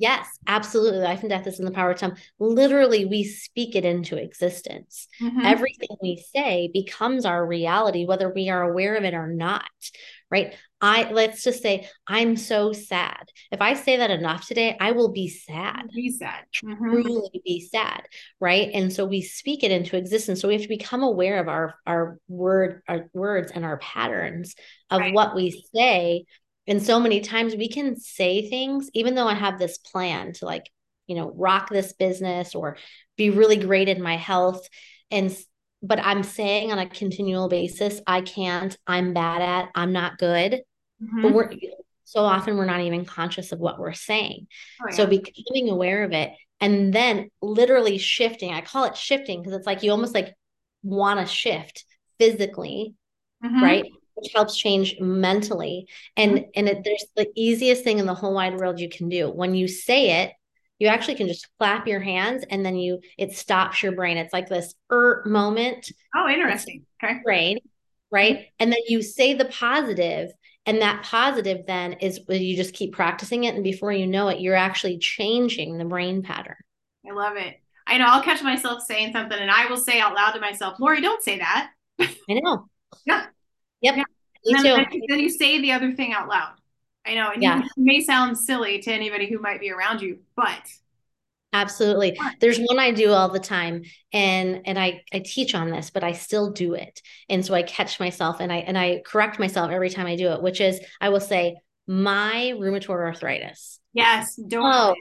Yes, 0.00 0.26
absolutely. 0.46 1.00
Life 1.00 1.20
and 1.20 1.28
death 1.28 1.46
is 1.46 1.58
in 1.58 1.66
the 1.66 1.70
power 1.70 1.90
of 1.90 1.98
tongue. 1.98 2.16
Literally, 2.38 3.04
we 3.04 3.22
speak 3.22 3.76
it 3.76 3.84
into 3.84 4.16
existence. 4.16 5.06
Mm-hmm. 5.20 5.44
Everything 5.44 5.90
we 6.00 6.24
say 6.34 6.70
becomes 6.72 7.26
our 7.26 7.44
reality, 7.44 8.06
whether 8.06 8.32
we 8.32 8.48
are 8.48 8.62
aware 8.62 8.96
of 8.96 9.04
it 9.04 9.12
or 9.12 9.26
not. 9.26 9.68
Right. 10.30 10.54
I 10.80 11.10
let's 11.10 11.42
just 11.42 11.60
say 11.60 11.86
I'm 12.06 12.36
so 12.38 12.72
sad. 12.72 13.28
If 13.52 13.60
I 13.60 13.74
say 13.74 13.98
that 13.98 14.10
enough 14.10 14.46
today, 14.46 14.74
I 14.80 14.92
will 14.92 15.12
be 15.12 15.28
sad. 15.28 15.90
Be 15.94 16.10
sad. 16.10 16.44
Mm-hmm. 16.64 16.90
Truly 16.90 17.42
be 17.44 17.68
sad. 17.70 18.04
Right. 18.40 18.70
And 18.72 18.90
so 18.90 19.04
we 19.04 19.20
speak 19.20 19.64
it 19.64 19.70
into 19.70 19.98
existence. 19.98 20.40
So 20.40 20.48
we 20.48 20.54
have 20.54 20.62
to 20.62 20.68
become 20.68 21.02
aware 21.02 21.40
of 21.40 21.48
our 21.48 21.74
our 21.86 22.18
word, 22.28 22.80
our 22.88 23.10
words 23.12 23.52
and 23.54 23.66
our 23.66 23.76
patterns 23.78 24.54
of 24.88 25.00
right. 25.00 25.12
what 25.12 25.34
we 25.34 25.62
say. 25.74 26.24
And 26.66 26.82
so 26.82 27.00
many 27.00 27.20
times 27.20 27.54
we 27.56 27.68
can 27.68 27.96
say 27.98 28.48
things, 28.48 28.90
even 28.94 29.14
though 29.14 29.26
I 29.26 29.34
have 29.34 29.58
this 29.58 29.78
plan 29.78 30.32
to 30.34 30.44
like, 30.44 30.70
you 31.06 31.16
know, 31.16 31.32
rock 31.34 31.68
this 31.68 31.92
business 31.92 32.54
or 32.54 32.76
be 33.16 33.30
really 33.30 33.56
great 33.56 33.88
in 33.88 34.02
my 34.02 34.16
health. 34.16 34.66
And 35.10 35.36
but 35.82 35.98
I'm 35.98 36.22
saying 36.22 36.70
on 36.70 36.78
a 36.78 36.88
continual 36.88 37.48
basis, 37.48 38.00
I 38.06 38.20
can't, 38.20 38.76
I'm 38.86 39.14
bad 39.14 39.40
at, 39.40 39.70
I'm 39.74 39.92
not 39.92 40.18
good 40.18 40.60
Mm-hmm. 41.02 41.22
But 41.22 41.32
we're 41.32 41.50
so 42.04 42.20
often 42.20 42.56
we're 42.56 42.64
not 42.64 42.80
even 42.80 43.04
conscious 43.04 43.52
of 43.52 43.60
what 43.60 43.78
we're 43.78 43.92
saying. 43.92 44.46
Oh, 44.82 44.86
yeah. 44.90 44.96
So 44.96 45.06
becoming 45.06 45.70
aware 45.70 46.04
of 46.04 46.12
it 46.12 46.32
and 46.60 46.92
then 46.92 47.30
literally 47.40 47.98
shifting. 47.98 48.52
I 48.52 48.60
call 48.60 48.84
it 48.84 48.96
shifting 48.96 49.40
because 49.40 49.54
it's 49.54 49.66
like 49.66 49.82
you 49.82 49.92
almost 49.92 50.14
like 50.14 50.34
want 50.82 51.20
to 51.20 51.26
shift 51.26 51.84
physically, 52.18 52.94
mm-hmm. 53.44 53.62
right? 53.62 53.84
Which 54.20 54.32
helps 54.34 54.56
change 54.56 54.96
mentally. 55.00 55.86
And 56.16 56.32
mm-hmm. 56.32 56.50
and 56.54 56.68
it, 56.68 56.84
there's 56.84 57.04
the 57.16 57.28
easiest 57.34 57.84
thing 57.84 57.98
in 57.98 58.06
the 58.06 58.14
whole 58.14 58.34
wide 58.34 58.58
world 58.58 58.80
you 58.80 58.88
can 58.88 59.08
do. 59.08 59.30
When 59.30 59.54
you 59.54 59.68
say 59.68 60.22
it, 60.22 60.32
you 60.78 60.88
actually 60.88 61.14
can 61.14 61.28
just 61.28 61.48
clap 61.58 61.86
your 61.86 62.00
hands 62.00 62.44
and 62.50 62.64
then 62.64 62.76
you 62.76 63.00
it 63.18 63.34
stops 63.34 63.82
your 63.82 63.92
brain. 63.92 64.16
It's 64.16 64.32
like 64.32 64.48
this 64.48 64.74
er 64.90 65.22
moment. 65.26 65.92
Oh, 66.14 66.28
interesting. 66.28 66.86
Okay. 67.02 67.20
Brain, 67.22 67.58
right? 68.10 68.46
And 68.58 68.72
then 68.72 68.80
you 68.88 69.02
say 69.02 69.34
the 69.34 69.44
positive 69.44 70.30
and 70.66 70.82
that 70.82 71.04
positive 71.04 71.66
then 71.66 71.94
is 71.94 72.20
you 72.28 72.56
just 72.56 72.74
keep 72.74 72.92
practicing 72.92 73.44
it. 73.44 73.54
And 73.54 73.64
before 73.64 73.92
you 73.92 74.06
know 74.06 74.28
it, 74.28 74.40
you're 74.40 74.54
actually 74.54 74.98
changing 74.98 75.78
the 75.78 75.84
brain 75.84 76.22
pattern. 76.22 76.56
I 77.08 77.12
love 77.12 77.36
it. 77.36 77.56
I 77.86 77.98
know 77.98 78.06
I'll 78.06 78.22
catch 78.22 78.42
myself 78.42 78.82
saying 78.86 79.12
something 79.12 79.38
and 79.38 79.50
I 79.50 79.66
will 79.66 79.76
say 79.76 80.00
out 80.00 80.14
loud 80.14 80.32
to 80.32 80.40
myself, 80.40 80.78
Laurie, 80.78 81.00
don't 81.00 81.22
say 81.22 81.38
that. 81.38 81.70
I 81.98 82.08
know. 82.28 82.68
yeah. 83.06 83.26
Yep. 83.80 83.96
Yeah. 83.96 84.04
Then, 84.44 84.62
too. 84.62 85.00
then 85.08 85.20
you 85.20 85.28
say 85.28 85.60
the 85.60 85.72
other 85.72 85.92
thing 85.92 86.12
out 86.12 86.28
loud. 86.28 86.54
I 87.06 87.14
know. 87.14 87.30
And 87.32 87.42
yeah. 87.42 87.60
it 87.60 87.66
may 87.76 88.00
sound 88.00 88.38
silly 88.38 88.78
to 88.80 88.92
anybody 88.92 89.28
who 89.28 89.38
might 89.38 89.60
be 89.60 89.70
around 89.70 90.00
you, 90.00 90.18
but 90.36 90.66
Absolutely. 91.52 92.18
There's 92.40 92.60
one 92.60 92.78
I 92.78 92.92
do 92.92 93.10
all 93.10 93.28
the 93.28 93.40
time 93.40 93.82
and 94.12 94.62
and 94.66 94.78
I 94.78 95.02
I 95.12 95.18
teach 95.18 95.54
on 95.54 95.70
this, 95.70 95.90
but 95.90 96.04
I 96.04 96.12
still 96.12 96.50
do 96.50 96.74
it. 96.74 97.02
And 97.28 97.44
so 97.44 97.54
I 97.54 97.64
catch 97.64 97.98
myself 97.98 98.36
and 98.38 98.52
I 98.52 98.58
and 98.58 98.78
I 98.78 99.02
correct 99.04 99.40
myself 99.40 99.70
every 99.70 99.90
time 99.90 100.06
I 100.06 100.14
do 100.14 100.28
it, 100.28 100.42
which 100.42 100.60
is 100.60 100.80
I 101.00 101.08
will 101.08 101.20
say 101.20 101.56
my 101.88 102.52
rheumatoid 102.56 102.90
arthritis. 102.90 103.80
Yes, 103.92 104.36
don't 104.36 104.64
oh. 104.64 104.94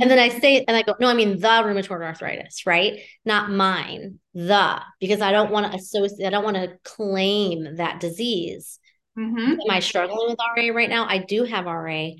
And 0.00 0.10
then 0.10 0.18
I 0.18 0.28
say 0.28 0.64
and 0.66 0.76
I 0.76 0.82
go, 0.82 0.94
no, 1.00 1.08
I 1.08 1.14
mean 1.14 1.38
the 1.38 1.48
rheumatoid 1.48 2.02
arthritis, 2.02 2.66
right? 2.66 3.00
Not 3.24 3.50
mine, 3.50 4.18
the 4.34 4.80
because 5.00 5.20
I 5.20 5.32
don't 5.32 5.50
want 5.50 5.70
to 5.70 5.78
associate 5.78 6.26
I 6.26 6.30
don't 6.30 6.44
want 6.44 6.56
to 6.56 6.78
claim 6.84 7.76
that 7.76 8.00
disease. 8.00 8.78
Mm-hmm. 9.18 9.52
Am 9.52 9.70
I 9.70 9.80
struggling 9.80 10.28
with 10.28 10.38
RA 10.38 10.74
right 10.74 10.88
now? 10.88 11.06
I 11.06 11.18
do 11.18 11.44
have 11.44 11.66
RA 11.66 12.10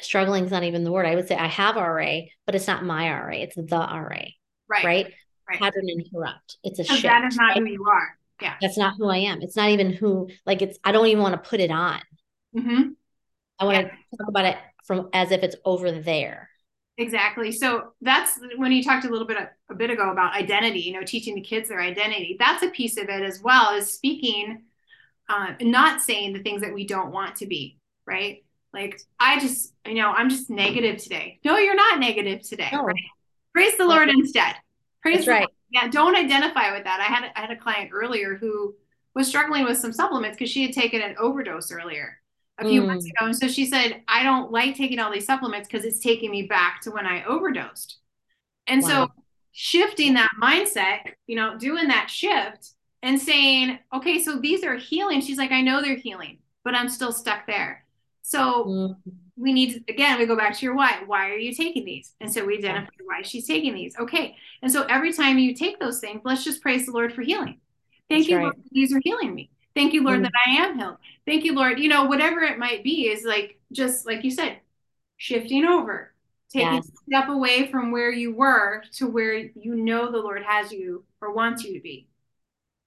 struggling 0.00 0.44
is 0.44 0.50
not 0.50 0.64
even 0.64 0.84
the 0.84 0.92
word. 0.92 1.06
I 1.06 1.14
would 1.14 1.28
say 1.28 1.36
I 1.36 1.46
have 1.46 1.76
RA, 1.76 2.20
but 2.44 2.54
it's 2.54 2.66
not 2.66 2.84
my 2.84 3.10
RA. 3.10 3.32
It's 3.32 3.56
the 3.56 3.64
RA. 3.70 4.08
Right. 4.08 4.32
Right. 4.68 5.14
right. 5.48 5.58
Pattern 5.58 5.88
interrupt. 5.88 6.58
It's 6.62 6.78
a 6.78 6.84
shift. 6.84 7.02
That 7.02 7.24
is 7.24 7.36
not 7.36 7.48
right? 7.48 7.58
who 7.58 7.64
you 7.66 7.84
are. 7.90 8.18
Yeah. 8.40 8.54
That's 8.60 8.76
not 8.76 8.94
who 8.98 9.08
I 9.08 9.18
am. 9.18 9.40
It's 9.42 9.56
not 9.56 9.70
even 9.70 9.92
who, 9.92 10.28
like, 10.44 10.60
it's, 10.60 10.78
I 10.84 10.92
don't 10.92 11.06
even 11.06 11.22
want 11.22 11.42
to 11.42 11.48
put 11.48 11.60
it 11.60 11.70
on. 11.70 12.00
Mm-hmm. 12.56 12.82
I 13.58 13.64
want 13.64 13.76
yeah. 13.76 13.82
to 13.82 14.16
talk 14.18 14.28
about 14.28 14.44
it 14.44 14.58
from 14.84 15.08
as 15.12 15.30
if 15.30 15.42
it's 15.42 15.56
over 15.64 15.90
there. 15.92 16.50
Exactly. 16.98 17.52
So 17.52 17.92
that's 18.00 18.40
when 18.56 18.72
you 18.72 18.82
talked 18.82 19.04
a 19.04 19.10
little 19.10 19.26
bit 19.26 19.36
a, 19.68 19.74
bit 19.74 19.90
ago 19.90 20.10
about 20.10 20.34
identity, 20.34 20.80
you 20.80 20.92
know, 20.92 21.02
teaching 21.02 21.34
the 21.34 21.42
kids 21.42 21.68
their 21.68 21.80
identity. 21.80 22.36
That's 22.38 22.62
a 22.62 22.70
piece 22.70 22.96
of 22.96 23.08
it 23.08 23.22
as 23.22 23.42
well 23.42 23.70
as 23.70 23.92
speaking, 23.92 24.62
uh, 25.28 25.52
not 25.60 26.00
saying 26.00 26.32
the 26.32 26.42
things 26.42 26.62
that 26.62 26.72
we 26.72 26.86
don't 26.86 27.12
want 27.12 27.36
to 27.36 27.46
be, 27.46 27.78
right? 28.06 28.44
Like 28.72 28.98
I 29.20 29.38
just, 29.40 29.74
you 29.86 29.94
know, 29.94 30.10
I'm 30.10 30.30
just 30.30 30.48
negative 30.48 30.96
today. 30.96 31.38
No, 31.44 31.58
you're 31.58 31.74
not 31.74 32.00
negative 32.00 32.42
today. 32.42 32.70
No. 32.72 32.84
Right? 32.84 32.96
Praise 33.52 33.76
the 33.76 33.86
Lord 33.86 34.08
instead. 34.08 34.54
Praise 35.02 35.26
That's 35.26 35.28
right. 35.28 35.48
Yeah, 35.70 35.88
don't 35.88 36.16
identify 36.16 36.72
with 36.72 36.84
that. 36.84 37.00
I 37.00 37.12
had 37.12 37.30
I 37.36 37.40
had 37.40 37.50
a 37.50 37.56
client 37.56 37.90
earlier 37.92 38.36
who 38.36 38.74
was 39.14 39.28
struggling 39.28 39.64
with 39.64 39.78
some 39.78 39.92
supplements 39.92 40.36
because 40.36 40.50
she 40.50 40.62
had 40.62 40.72
taken 40.72 41.02
an 41.02 41.16
overdose 41.18 41.70
earlier 41.70 42.18
a 42.58 42.68
few 42.68 42.82
mm. 42.82 42.86
months 42.86 43.06
ago. 43.06 43.26
And 43.26 43.36
so 43.36 43.48
she 43.48 43.66
said, 43.66 44.02
I 44.08 44.22
don't 44.22 44.50
like 44.50 44.76
taking 44.76 44.98
all 44.98 45.12
these 45.12 45.26
supplements 45.26 45.68
because 45.68 45.84
it's 45.84 46.00
taking 46.00 46.30
me 46.30 46.42
back 46.42 46.80
to 46.82 46.90
when 46.90 47.06
I 47.06 47.24
overdosed. 47.24 47.98
And 48.66 48.82
wow. 48.82 48.88
so 48.88 49.12
shifting 49.52 50.14
that 50.14 50.30
mindset, 50.40 51.14
you 51.26 51.36
know, 51.36 51.58
doing 51.58 51.88
that 51.88 52.10
shift 52.10 52.70
and 53.02 53.20
saying, 53.20 53.78
okay, 53.94 54.22
so 54.22 54.38
these 54.38 54.64
are 54.64 54.76
healing. 54.76 55.20
She's 55.20 55.38
like, 55.38 55.52
I 55.52 55.60
know 55.60 55.80
they're 55.80 55.96
healing, 55.96 56.38
but 56.64 56.74
I'm 56.74 56.88
still 56.88 57.12
stuck 57.12 57.46
there. 57.46 57.84
So 58.22 58.64
mm-hmm. 58.64 59.10
we 59.36 59.52
need 59.52 59.84
again, 59.88 60.18
we 60.18 60.26
go 60.26 60.36
back 60.36 60.56
to 60.58 60.66
your 60.66 60.74
why. 60.74 61.02
Why 61.06 61.30
are 61.30 61.38
you 61.38 61.54
taking 61.54 61.84
these? 61.84 62.12
And 62.20 62.32
so 62.32 62.44
we 62.44 62.58
identify 62.58 62.90
why 63.04 63.22
she's 63.22 63.46
taking 63.46 63.74
these. 63.74 63.96
Okay. 63.96 64.36
And 64.62 64.72
so 64.72 64.82
every 64.84 65.12
time 65.12 65.38
you 65.38 65.54
take 65.54 65.78
those 65.78 66.00
things, 66.00 66.22
let's 66.24 66.42
just 66.42 66.60
praise 66.60 66.86
the 66.86 66.92
Lord 66.92 67.12
for 67.12 67.22
healing. 67.22 67.60
Thank 68.08 68.22
That's 68.22 68.28
you, 68.28 68.36
right. 68.38 68.42
Lord, 68.44 68.56
these 68.72 68.92
are 68.92 69.00
healing 69.04 69.34
me. 69.34 69.50
Thank 69.76 69.92
you, 69.92 70.02
Lord, 70.02 70.22
mm-hmm. 70.22 70.24
that 70.24 70.32
I 70.46 70.66
am 70.66 70.78
healed. 70.78 70.96
Thank 71.26 71.44
you, 71.44 71.54
Lord. 71.54 71.78
You 71.78 71.90
know, 71.90 72.06
whatever 72.06 72.40
it 72.40 72.58
might 72.58 72.82
be 72.82 73.08
is 73.08 73.24
like 73.24 73.60
just 73.70 74.06
like 74.06 74.24
you 74.24 74.30
said, 74.30 74.58
shifting 75.18 75.66
over, 75.66 76.14
taking 76.50 76.72
yes. 76.72 76.88
a 76.88 76.92
step 77.06 77.28
away 77.28 77.70
from 77.70 77.90
where 77.90 78.10
you 78.10 78.34
were 78.34 78.82
to 78.94 79.06
where 79.06 79.34
you 79.36 79.76
know 79.76 80.10
the 80.10 80.18
Lord 80.18 80.42
has 80.42 80.72
you 80.72 81.04
or 81.20 81.34
wants 81.34 81.62
you 81.62 81.74
to 81.74 81.80
be. 81.80 82.08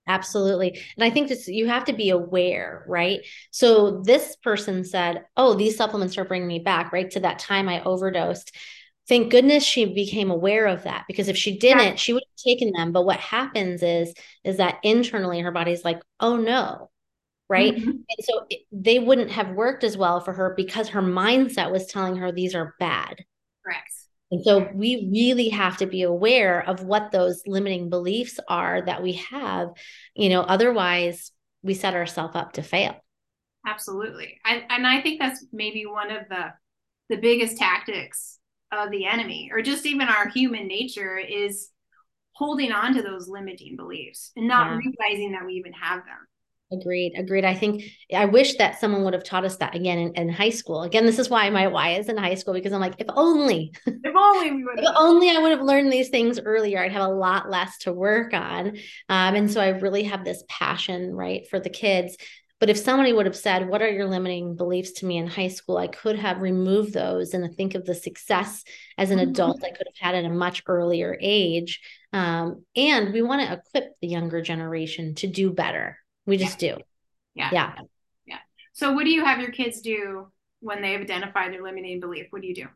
Absolutely. 0.07 0.81
And 0.97 1.03
I 1.03 1.11
think 1.11 1.27
this 1.27 1.47
you 1.47 1.67
have 1.67 1.85
to 1.85 1.93
be 1.93 2.09
aware, 2.09 2.83
right? 2.87 3.19
So 3.51 4.01
this 4.01 4.35
person 4.37 4.83
said, 4.83 5.25
"Oh, 5.37 5.53
these 5.53 5.77
supplements 5.77 6.17
are 6.17 6.25
bringing 6.25 6.47
me 6.47 6.57
back, 6.57 6.91
right? 6.91 7.11
To 7.11 7.19
that 7.19 7.37
time 7.37 7.69
I 7.69 7.83
overdosed." 7.83 8.55
Thank 9.09 9.31
goodness 9.31 9.63
she 9.63 9.85
became 9.85 10.29
aware 10.29 10.67
of 10.67 10.83
that 10.83 11.03
because 11.07 11.27
if 11.27 11.35
she 11.35 11.57
didn't 11.57 11.83
yeah. 11.83 11.95
she 11.95 12.13
would 12.13 12.23
have 12.23 12.43
taken 12.43 12.71
them. 12.71 12.91
But 12.93 13.05
what 13.05 13.19
happens 13.19 13.83
is 13.83 14.13
is 14.43 14.57
that 14.57 14.77
internally 14.83 15.41
her 15.41 15.51
body's 15.51 15.83
like 15.83 16.01
oh 16.19 16.37
no 16.37 16.89
right? 17.49 17.75
Mm-hmm. 17.75 17.89
and 17.89 18.19
so 18.21 18.45
it, 18.51 18.59
they 18.71 18.99
wouldn't 18.99 19.31
have 19.31 19.49
worked 19.49 19.83
as 19.83 19.97
well 19.97 20.21
for 20.21 20.31
her 20.33 20.53
because 20.55 20.89
her 20.89 21.01
mindset 21.01 21.71
was 21.71 21.87
telling 21.87 22.15
her 22.17 22.31
these 22.31 22.53
are 22.53 22.75
bad. 22.79 23.25
Correct. 23.65 23.91
And 24.29 24.43
so 24.43 24.69
we 24.75 25.09
really 25.11 25.49
have 25.49 25.77
to 25.77 25.87
be 25.87 26.03
aware 26.03 26.61
of 26.61 26.83
what 26.83 27.11
those 27.11 27.41
limiting 27.47 27.89
beliefs 27.89 28.39
are 28.47 28.83
that 28.83 29.01
we 29.01 29.13
have 29.13 29.69
you 30.13 30.29
know 30.29 30.41
otherwise 30.41 31.31
we 31.63 31.73
set 31.73 31.95
ourselves 31.95 32.35
up 32.35 32.53
to 32.53 32.61
fail. 32.61 32.95
Absolutely. 33.67 34.39
I, 34.45 34.63
and 34.69 34.87
i 34.87 35.01
think 35.01 35.19
that's 35.19 35.45
maybe 35.51 35.85
one 35.85 36.11
of 36.11 36.29
the 36.29 36.53
the 37.09 37.17
biggest 37.17 37.57
tactics 37.57 38.38
of 38.71 38.91
the 38.91 39.05
enemy 39.05 39.49
or 39.51 39.61
just 39.61 39.85
even 39.85 40.07
our 40.07 40.29
human 40.29 40.67
nature 40.67 41.17
is 41.17 41.69
holding 42.33 42.71
on 42.71 42.93
to 42.93 43.01
those 43.01 43.27
limiting 43.27 43.75
beliefs 43.75 44.31
and 44.35 44.47
not 44.47 44.67
yeah. 44.67 44.77
realizing 44.77 45.31
that 45.31 45.45
we 45.45 45.53
even 45.53 45.73
have 45.73 45.99
them 46.05 46.27
Agreed. 46.71 47.13
Agreed. 47.17 47.45
I 47.45 47.55
think 47.55 47.83
I 48.13 48.25
wish 48.25 48.57
that 48.57 48.79
someone 48.79 49.03
would 49.03 49.15
have 49.15 49.23
taught 49.23 49.43
us 49.43 49.57
that 49.57 49.73
again 49.73 49.97
in, 49.97 50.13
in, 50.13 50.29
high 50.29 50.51
school. 50.51 50.83
Again, 50.83 51.03
this 51.03 51.17
is 51.17 51.27
why 51.27 51.49
my 51.49 51.65
why 51.67 51.95
is 51.95 52.09
in 52.09 52.17
high 52.17 52.35
school 52.35 52.53
because 52.53 52.73
I'm 52.73 52.79
like, 52.79 52.93
if 52.99 53.07
only, 53.09 53.73
if 53.87 54.15
only 54.15 54.51
we 54.51 54.63
would, 54.63 54.77
if 54.79 54.85
only 54.95 55.31
I 55.31 55.39
would 55.39 55.51
have 55.51 55.63
learned 55.63 55.91
these 55.91 56.09
things 56.09 56.39
earlier, 56.39 56.79
I'd 56.79 56.91
have 56.91 57.09
a 57.09 57.13
lot 57.13 57.49
less 57.49 57.79
to 57.79 57.93
work 57.93 58.35
on. 58.35 58.77
Um, 59.09 59.35
and 59.35 59.51
so 59.51 59.59
I 59.59 59.69
really 59.69 60.03
have 60.03 60.23
this 60.23 60.43
passion, 60.47 61.15
right, 61.15 61.47
for 61.49 61.59
the 61.59 61.71
kids 61.71 62.17
but 62.59 62.69
if 62.69 62.77
somebody 62.77 63.13
would 63.13 63.25
have 63.25 63.35
said, 63.35 63.69
What 63.69 63.81
are 63.81 63.89
your 63.89 64.07
limiting 64.07 64.55
beliefs 64.55 64.91
to 64.93 65.05
me 65.05 65.17
in 65.17 65.27
high 65.27 65.47
school? 65.47 65.77
I 65.77 65.87
could 65.87 66.17
have 66.19 66.41
removed 66.41 66.93
those 66.93 67.33
and 67.33 67.55
think 67.55 67.75
of 67.75 67.85
the 67.85 67.95
success 67.95 68.63
as 68.97 69.11
an 69.11 69.19
mm-hmm. 69.19 69.29
adult 69.29 69.63
I 69.63 69.69
could 69.69 69.87
have 69.87 69.97
had 69.97 70.15
at 70.15 70.25
a 70.25 70.33
much 70.33 70.63
earlier 70.67 71.17
age. 71.19 71.81
Um, 72.11 72.65
and 72.75 73.13
we 73.13 73.21
want 73.21 73.41
to 73.41 73.53
equip 73.53 73.93
the 74.01 74.07
younger 74.07 74.41
generation 74.41 75.15
to 75.15 75.27
do 75.27 75.51
better. 75.51 75.97
We 76.25 76.37
just 76.37 76.61
yeah. 76.61 76.75
do. 76.75 76.81
Yeah. 77.35 77.49
Yeah. 77.53 77.73
Yeah. 78.25 78.39
So, 78.73 78.93
what 78.93 79.05
do 79.05 79.11
you 79.11 79.23
have 79.23 79.39
your 79.39 79.51
kids 79.51 79.81
do 79.81 80.27
when 80.59 80.81
they've 80.81 80.99
identified 80.99 81.53
their 81.53 81.63
limiting 81.63 81.99
belief? 81.99 82.27
What 82.31 82.41
do 82.41 82.47
you 82.47 82.55
do? 82.55 82.67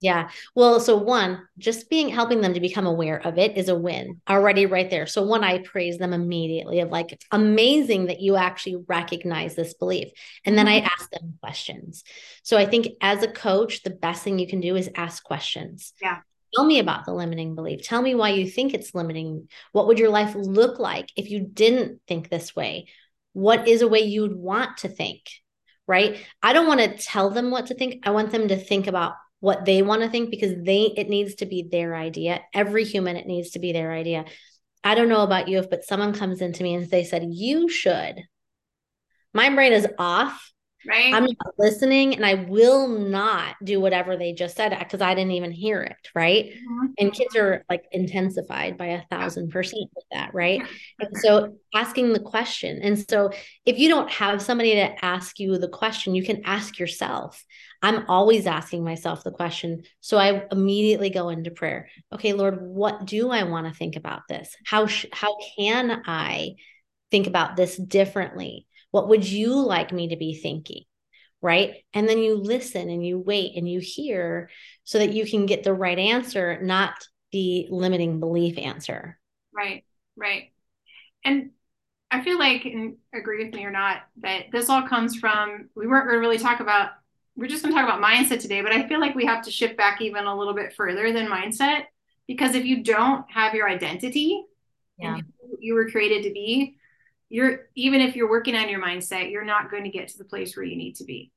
Yeah. 0.00 0.28
Well, 0.54 0.78
so 0.78 0.98
one, 0.98 1.48
just 1.56 1.88
being 1.88 2.10
helping 2.10 2.42
them 2.42 2.52
to 2.52 2.60
become 2.60 2.86
aware 2.86 3.26
of 3.26 3.38
it 3.38 3.56
is 3.56 3.70
a 3.70 3.74
win 3.74 4.20
already 4.28 4.66
right 4.66 4.90
there. 4.90 5.06
So 5.06 5.22
one, 5.22 5.42
I 5.42 5.58
praise 5.58 5.96
them 5.96 6.12
immediately 6.12 6.80
of 6.80 6.90
like, 6.90 7.12
it's 7.12 7.24
amazing 7.32 8.06
that 8.06 8.20
you 8.20 8.36
actually 8.36 8.84
recognize 8.86 9.54
this 9.54 9.72
belief. 9.72 10.08
And 10.44 10.56
then 10.56 10.68
I 10.68 10.80
mm-hmm. 10.80 10.88
ask 10.88 11.10
them 11.10 11.38
questions. 11.40 12.04
So 12.42 12.58
I 12.58 12.66
think 12.66 12.88
as 13.00 13.22
a 13.22 13.28
coach, 13.28 13.82
the 13.82 13.90
best 13.90 14.22
thing 14.22 14.38
you 14.38 14.46
can 14.46 14.60
do 14.60 14.76
is 14.76 14.90
ask 14.94 15.24
questions. 15.24 15.94
Yeah. 16.02 16.18
Tell 16.54 16.66
me 16.66 16.78
about 16.78 17.06
the 17.06 17.14
limiting 17.14 17.54
belief. 17.54 17.82
Tell 17.82 18.02
me 18.02 18.14
why 18.14 18.30
you 18.30 18.48
think 18.48 18.74
it's 18.74 18.94
limiting. 18.94 19.48
What 19.72 19.86
would 19.86 19.98
your 19.98 20.10
life 20.10 20.34
look 20.34 20.78
like 20.78 21.10
if 21.16 21.30
you 21.30 21.40
didn't 21.40 22.00
think 22.06 22.28
this 22.28 22.54
way? 22.54 22.88
What 23.32 23.66
is 23.66 23.80
a 23.80 23.88
way 23.88 24.00
you'd 24.00 24.36
want 24.36 24.78
to 24.78 24.88
think? 24.88 25.22
Right. 25.88 26.18
I 26.42 26.52
don't 26.52 26.66
want 26.66 26.80
to 26.80 26.98
tell 26.98 27.30
them 27.30 27.50
what 27.50 27.66
to 27.66 27.74
think. 27.74 28.06
I 28.06 28.10
want 28.10 28.30
them 28.30 28.48
to 28.48 28.56
think 28.56 28.88
about 28.88 29.14
what 29.40 29.64
they 29.64 29.82
want 29.82 30.02
to 30.02 30.08
think 30.08 30.30
because 30.30 30.54
they 30.64 30.92
it 30.96 31.08
needs 31.08 31.36
to 31.36 31.46
be 31.46 31.68
their 31.70 31.94
idea. 31.94 32.40
Every 32.54 32.84
human 32.84 33.16
it 33.16 33.26
needs 33.26 33.50
to 33.50 33.58
be 33.58 33.72
their 33.72 33.92
idea. 33.92 34.24
I 34.82 34.94
don't 34.94 35.08
know 35.08 35.22
about 35.22 35.48
you 35.48 35.58
if 35.58 35.68
but 35.68 35.84
someone 35.84 36.14
comes 36.14 36.40
into 36.40 36.62
me 36.62 36.74
and 36.74 36.88
they 36.88 37.04
said 37.04 37.26
you 37.28 37.68
should. 37.68 38.22
My 39.34 39.50
brain 39.54 39.72
is 39.72 39.86
off 39.98 40.52
Right. 40.88 41.12
I'm 41.12 41.24
not 41.24 41.54
listening 41.58 42.14
and 42.14 42.24
I 42.24 42.34
will 42.34 42.88
not 42.88 43.56
do 43.64 43.80
whatever 43.80 44.16
they 44.16 44.32
just 44.32 44.56
said 44.56 44.76
because 44.78 45.00
I 45.00 45.14
didn't 45.14 45.32
even 45.32 45.50
hear 45.50 45.82
it. 45.82 45.96
Right. 46.14 46.46
Mm-hmm. 46.46 46.86
And 46.98 47.12
kids 47.12 47.34
are 47.36 47.64
like 47.68 47.84
intensified 47.92 48.78
by 48.78 48.86
a 48.86 49.02
thousand 49.10 49.50
percent 49.50 49.90
with 49.94 50.04
that. 50.12 50.34
Right. 50.34 50.62
And 51.00 51.16
so 51.16 51.56
asking 51.74 52.12
the 52.12 52.20
question. 52.20 52.80
And 52.82 53.04
so 53.10 53.30
if 53.64 53.78
you 53.78 53.88
don't 53.88 54.10
have 54.10 54.40
somebody 54.42 54.74
to 54.74 55.04
ask 55.04 55.38
you 55.38 55.58
the 55.58 55.68
question, 55.68 56.14
you 56.14 56.24
can 56.24 56.42
ask 56.44 56.78
yourself. 56.78 57.44
I'm 57.82 58.08
always 58.08 58.46
asking 58.46 58.84
myself 58.84 59.22
the 59.22 59.30
question. 59.30 59.82
So 60.00 60.16
I 60.16 60.44
immediately 60.50 61.10
go 61.10 61.28
into 61.28 61.50
prayer. 61.50 61.88
Okay, 62.12 62.32
Lord, 62.32 62.58
what 62.60 63.04
do 63.04 63.30
I 63.30 63.42
want 63.42 63.66
to 63.66 63.74
think 63.74 63.96
about 63.96 64.22
this? 64.28 64.54
How, 64.64 64.86
sh- 64.86 65.06
how 65.12 65.36
can 65.56 66.02
I 66.06 66.54
think 67.10 67.26
about 67.26 67.56
this 67.56 67.76
differently? 67.76 68.66
What 68.96 69.08
would 69.08 69.28
you 69.28 69.60
like 69.60 69.92
me 69.92 70.08
to 70.08 70.16
be 70.16 70.32
thinking? 70.32 70.84
Right. 71.42 71.84
And 71.92 72.08
then 72.08 72.16
you 72.16 72.34
listen 72.34 72.88
and 72.88 73.04
you 73.04 73.18
wait 73.18 73.54
and 73.54 73.68
you 73.68 73.78
hear 73.78 74.48
so 74.84 74.98
that 74.98 75.12
you 75.12 75.26
can 75.26 75.44
get 75.44 75.64
the 75.64 75.74
right 75.74 75.98
answer, 75.98 76.58
not 76.62 76.94
the 77.30 77.66
limiting 77.68 78.20
belief 78.20 78.56
answer. 78.56 79.18
Right. 79.52 79.84
Right. 80.16 80.52
And 81.26 81.50
I 82.10 82.24
feel 82.24 82.38
like, 82.38 82.64
and 82.64 82.96
agree 83.12 83.44
with 83.44 83.54
me 83.54 83.66
or 83.66 83.70
not, 83.70 83.98
that 84.22 84.46
this 84.50 84.70
all 84.70 84.88
comes 84.88 85.16
from, 85.16 85.68
we 85.76 85.86
weren't 85.86 86.06
going 86.06 86.16
to 86.16 86.20
really 86.20 86.38
talk 86.38 86.60
about, 86.60 86.92
we're 87.36 87.48
just 87.48 87.62
going 87.62 87.74
to 87.74 87.78
talk 87.78 87.86
about 87.86 88.02
mindset 88.02 88.40
today, 88.40 88.62
but 88.62 88.72
I 88.72 88.88
feel 88.88 88.98
like 88.98 89.14
we 89.14 89.26
have 89.26 89.44
to 89.44 89.50
shift 89.50 89.76
back 89.76 90.00
even 90.00 90.24
a 90.24 90.34
little 90.34 90.54
bit 90.54 90.72
further 90.72 91.12
than 91.12 91.26
mindset. 91.26 91.82
Because 92.26 92.54
if 92.54 92.64
you 92.64 92.82
don't 92.82 93.30
have 93.30 93.52
your 93.52 93.68
identity 93.68 94.42
yeah. 94.98 95.18
you 95.60 95.74
were 95.74 95.90
created 95.90 96.22
to 96.24 96.32
be, 96.32 96.78
you're 97.28 97.68
even 97.74 98.00
if 98.00 98.16
you're 98.16 98.30
working 98.30 98.54
on 98.54 98.68
your 98.68 98.82
mindset, 98.82 99.30
you're 99.30 99.44
not 99.44 99.70
going 99.70 99.84
to 99.84 99.90
get 99.90 100.08
to 100.08 100.18
the 100.18 100.24
place 100.24 100.56
where 100.56 100.64
you 100.64 100.76
need 100.76 100.96
to 100.96 101.04
be. 101.04 101.32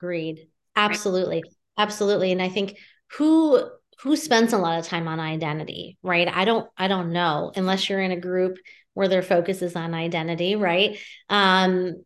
Agreed. 0.00 0.48
Absolutely. 0.76 1.42
Right? 1.42 1.52
Absolutely. 1.78 2.32
And 2.32 2.42
I 2.42 2.48
think 2.48 2.78
who 3.12 3.68
who 4.02 4.16
spends 4.16 4.52
a 4.52 4.58
lot 4.58 4.78
of 4.78 4.86
time 4.86 5.08
on 5.08 5.18
identity, 5.18 5.98
right? 6.02 6.28
I 6.28 6.44
don't 6.44 6.68
I 6.76 6.88
don't 6.88 7.12
know 7.12 7.52
unless 7.56 7.88
you're 7.88 8.00
in 8.00 8.12
a 8.12 8.20
group 8.20 8.58
where 8.94 9.08
their 9.08 9.22
focus 9.22 9.62
is 9.62 9.76
on 9.76 9.94
identity, 9.94 10.56
right? 10.56 10.98
Um 11.28 12.04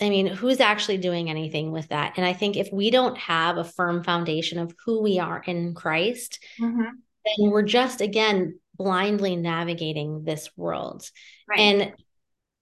I 0.00 0.10
mean, 0.10 0.28
who's 0.28 0.60
actually 0.60 0.98
doing 0.98 1.28
anything 1.28 1.72
with 1.72 1.88
that? 1.88 2.14
And 2.16 2.24
I 2.24 2.32
think 2.32 2.56
if 2.56 2.68
we 2.72 2.90
don't 2.90 3.18
have 3.18 3.56
a 3.56 3.64
firm 3.64 4.04
foundation 4.04 4.60
of 4.60 4.72
who 4.84 5.02
we 5.02 5.18
are 5.18 5.42
in 5.44 5.74
Christ, 5.74 6.38
mm-hmm. 6.60 6.82
then 6.82 7.50
we're 7.50 7.62
just 7.62 8.00
again 8.00 8.60
blindly 8.76 9.34
navigating 9.34 10.22
this 10.22 10.48
world. 10.56 11.10
Right. 11.48 11.58
And 11.58 11.92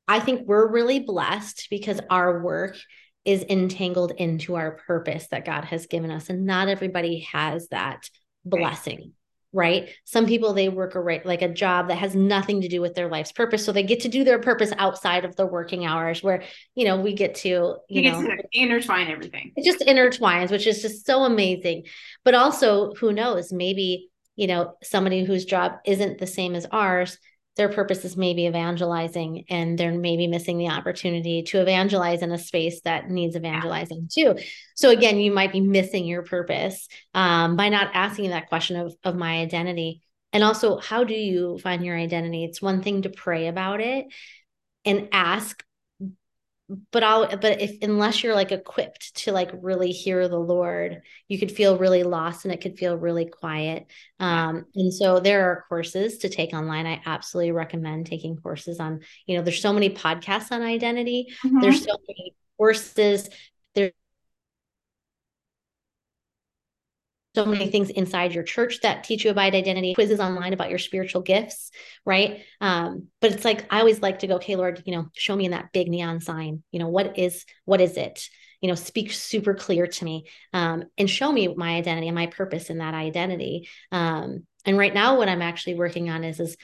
I 0.09 0.21
think 0.21 0.47
we're 0.47 0.71
really 0.71 1.01
blessed 1.01 1.69
because 1.71 2.01
our 2.11 2.43
work 2.43 2.77
is 3.25 3.45
entangled 3.49 4.13
into 4.13 4.55
our 4.55 4.79
purpose 4.87 5.27
that 5.33 5.45
God 5.45 5.65
has 5.65 5.87
given 5.87 6.13
us. 6.13 6.31
And 6.31 6.47
not 6.47 6.69
everybody 6.69 7.27
has 7.33 7.67
that 7.69 8.09
blessing, 8.45 9.13
right? 9.53 9.83
right? 9.83 9.91
Some 10.05 10.27
people, 10.27 10.53
they 10.53 10.69
work 10.69 10.95
a 10.95 11.01
right, 11.01 11.27
like 11.27 11.43
a 11.43 11.53
job 11.53 11.89
that 11.89 11.99
has 11.99 12.15
nothing 12.15 12.61
to 12.61 12.69
do 12.69 12.81
with 12.81 12.95
their 12.95 13.09
life's 13.09 13.33
purpose. 13.33 13.65
So 13.65 13.73
they 13.73 13.83
get 13.83 14.03
to 14.03 14.09
do 14.09 14.23
their 14.23 14.39
purpose 14.39 14.73
outside 14.79 15.25
of 15.25 15.35
the 15.35 15.45
working 15.45 15.85
hours 15.85 16.23
where, 16.23 16.45
you 16.77 16.85
know, 16.85 17.01
we 17.01 17.15
get 17.15 17.35
to, 17.37 17.49
you, 17.49 17.79
you 17.89 18.13
know, 18.13 18.23
to 18.23 18.45
intertwine 18.53 19.09
everything. 19.09 19.53
It 19.57 19.65
just 19.65 19.81
intertwines, 19.81 20.53
which 20.53 20.69
is 20.69 20.81
just 20.81 21.05
so 21.05 21.25
amazing. 21.25 21.87
But 22.25 22.37
also, 22.37 22.95
who 22.95 23.13
knows, 23.13 23.53
maybe, 23.53 24.09
you 24.37 24.47
know, 24.47 24.75
somebody 24.85 25.25
whose 25.25 25.45
job 25.45 25.79
isn't 25.85 26.19
the 26.19 26.29
same 26.29 26.55
as 26.55 26.65
ours 26.71 27.19
their 27.57 27.69
purpose 27.71 28.05
is 28.05 28.17
maybe 28.17 28.47
evangelizing 28.47 29.45
and 29.49 29.79
they're 29.79 29.97
maybe 29.97 30.27
missing 30.27 30.59
the 30.59 30.69
opportunity 30.69 31.43
to 31.43 31.61
evangelize 31.61 32.23
in 32.23 32.31
a 32.31 32.39
space 32.39 32.83
that 32.83 33.11
needs 33.11 33.35
evangelizing 33.35 34.09
too. 34.13 34.37
So 34.75 34.91
again 34.91 35.19
you 35.19 35.33
might 35.33 35.53
be 35.53 35.61
missing 35.61 36.05
your 36.05 36.23
purpose 36.23 36.87
um, 37.15 37.57
by 37.57 37.71
not 37.71 37.91
asking 37.95 38.31
that 38.31 38.49
question 38.49 38.77
of, 38.77 38.95
of 39.05 39.17
my 39.17 39.39
identity. 39.41 40.03
And 40.33 40.45
also 40.45 40.79
how 40.79 41.05
do 41.05 41.15
you 41.15 41.59
find 41.59 41.85
your 41.85 41.97
identity? 41.97 42.45
It's 42.45 42.61
one 42.61 42.83
thing 42.83 43.03
to 43.03 43.09
pray 43.09 43.49
about 43.49 43.81
it 43.81 44.07
and 44.85 45.09
ask 45.13 45.65
but 46.91 47.05
I'll 47.05 47.29
but 47.37 47.61
if 47.61 47.79
unless 47.83 48.23
you're 48.23 48.35
like 48.35 48.51
equipped 48.51 49.17
to 49.19 49.33
like 49.33 49.51
really 49.55 49.93
hear 49.93 50.27
the 50.27 50.39
Lord, 50.39 51.03
you 51.29 51.39
could 51.39 51.53
feel 51.53 51.79
really 51.79 52.03
lost 52.03 52.45
and 52.45 52.53
it 52.53 52.61
could 52.61 52.77
feel 52.77 52.97
really 52.97 53.27
quiet. 53.27 53.87
Um, 54.19 54.65
and 54.75 54.93
so 54.93 55.21
there 55.21 55.51
are 55.51 55.65
courses 55.69 56.19
to 56.19 56.29
take 56.29 56.53
online. 56.53 56.87
I 56.87 57.01
absolutely 57.07 57.53
recommend 57.53 58.07
taking 58.07 58.37
courses 58.37 58.81
on, 58.81 59.01
you 59.27 59.37
know, 59.37 59.43
there's 59.43 59.63
so 59.63 59.73
many 59.73 59.91
podcasts 59.91 60.51
on 60.51 60.63
identity, 60.63 61.29
mm-hmm. 61.45 61.61
there's 61.61 61.85
so 61.85 61.97
many 62.09 62.35
courses, 62.57 63.31
there's 63.75 63.93
so 67.37 67.45
many 67.45 67.71
things 67.71 67.91
inside 67.91 68.33
your 68.33 68.43
church 68.43 68.81
that 68.81 69.05
teach 69.05 69.23
you 69.23 69.31
about 69.31 69.55
identity, 69.55 69.93
quizzes 69.93 70.21
online 70.21 70.55
about 70.55 70.71
your 70.71 70.79
spiritual 70.79 71.21
gifts, 71.21 71.71
right? 72.07 72.41
Um, 72.63 73.09
but 73.21 73.31
it's 73.31 73.45
like 73.45 73.67
I 73.71 73.81
always 73.81 74.01
like 74.01 74.21
to 74.21 74.27
go, 74.27 74.37
okay, 74.37 74.57
Lord, 74.57 74.83
you 74.87 74.97
know, 74.97 75.09
show 75.13 75.37
me 75.37 75.45
in 75.45 75.51
that 75.51 75.71
big 75.71 75.89
neon 75.89 76.21
sign, 76.21 76.63
you 76.73 76.79
know, 76.79 76.89
what 76.89 77.19
is 77.19 77.45
what 77.67 77.83
is 77.83 77.99
it? 77.99 78.27
You 78.63 78.71
know, 78.71 78.75
speak 78.75 79.13
super 79.13 79.53
clear 79.53 79.87
to 79.87 80.05
me 80.07 80.29
um, 80.55 80.85
and 80.97 81.11
show 81.11 81.31
me 81.31 81.55
my 81.55 81.77
identity 81.77 82.09
and 82.09 82.15
my 82.15 82.29
purpose 82.29 82.71
in 82.71 82.79
that 82.79 82.95
identity. 82.95 83.69
Um, 83.93 84.47
and 84.65 84.79
right 84.79 84.95
now, 84.95 85.19
what 85.19 85.29
I'm 85.29 85.43
actually 85.43 85.75
working 85.75 86.09
on 86.09 86.25
is 86.25 86.41
is 86.41 86.57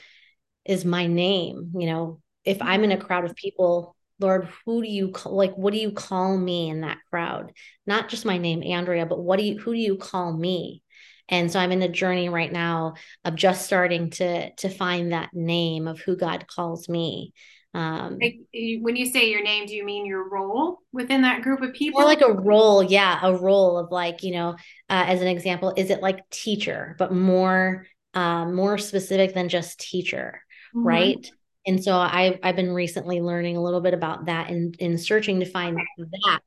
is 0.65 0.87
my 0.87 1.07
name. 1.07 1.73
You 1.77 1.87
know, 1.87 2.21
if 2.47 2.63
I'm 2.63 2.83
in 2.83 2.93
a 2.93 2.97
crowd 2.97 3.27
of 3.27 3.37
people 3.37 3.95
Lord, 4.23 4.49
who 4.65 4.83
do 4.83 4.89
you 4.89 5.11
call, 5.11 5.37
like, 5.37 5.55
what 5.55 5.73
do 5.73 5.81
you 5.81 5.93
call 5.93 6.37
me 6.37 6.71
in 6.71 6.83
that 6.83 6.99
crowd? 7.11 7.53
Not 7.87 8.09
just 8.09 8.25
my 8.25 8.39
name, 8.39 8.63
Andrea, 8.63 9.07
but 9.07 9.21
what 9.21 9.39
do 9.39 9.45
you, 9.45 9.59
who 9.59 9.73
do 9.75 9.81
you 9.81 9.97
call 9.97 10.33
me? 10.33 10.83
and 11.29 11.51
so 11.51 11.59
i'm 11.59 11.73
in 11.73 11.83
a 11.83 11.89
journey 11.89 12.29
right 12.29 12.53
now 12.53 12.95
of 13.25 13.35
just 13.35 13.65
starting 13.65 14.11
to 14.11 14.53
to 14.55 14.69
find 14.69 15.13
that 15.13 15.31
name 15.33 15.89
of 15.89 16.01
who 16.01 16.17
god 16.17 16.47
calls 16.47 16.89
me 16.89 17.33
um 17.75 18.19
like, 18.21 18.37
when 18.83 18.97
you 18.97 19.07
say 19.07 19.31
your 19.31 19.43
name 19.43 19.67
do 19.67 19.75
you 19.75 19.85
mean 19.85 20.05
your 20.05 20.29
role 20.29 20.79
within 20.93 21.23
that 21.23 21.43
group 21.43 21.63
of 21.63 21.73
people 21.73 22.01
or 22.01 22.05
like 22.05 22.21
a 22.21 22.33
role 22.33 22.83
yeah 22.83 23.19
a 23.23 23.35
role 23.35 23.79
of 23.79 23.91
like 23.91 24.23
you 24.23 24.33
know 24.33 24.51
uh, 24.91 25.05
as 25.07 25.23
an 25.23 25.29
example 25.29 25.73
is 25.77 25.91
it 25.91 26.03
like 26.03 26.29
teacher 26.31 26.95
but 26.99 27.13
more 27.13 27.87
um 28.15 28.55
more 28.55 28.77
specific 28.77 29.35
than 29.35 29.49
just 29.49 29.81
teacher 29.81 30.43
mm-hmm. 30.75 30.87
right 30.87 31.31
and 31.66 31.83
so 31.83 31.94
I 31.94 32.38
I've 32.42 32.57
been 32.57 32.72
recently 32.72 33.20
learning 33.20 33.57
a 33.57 33.62
little 33.62 33.81
bit 33.81 33.94
about 33.94 34.27
that 34.27 34.51
and 34.51 34.75
in, 34.77 34.92
in 34.92 34.98
searching 34.98 35.40
to 35.40 35.46
find 35.46 35.79
that. 35.98 36.40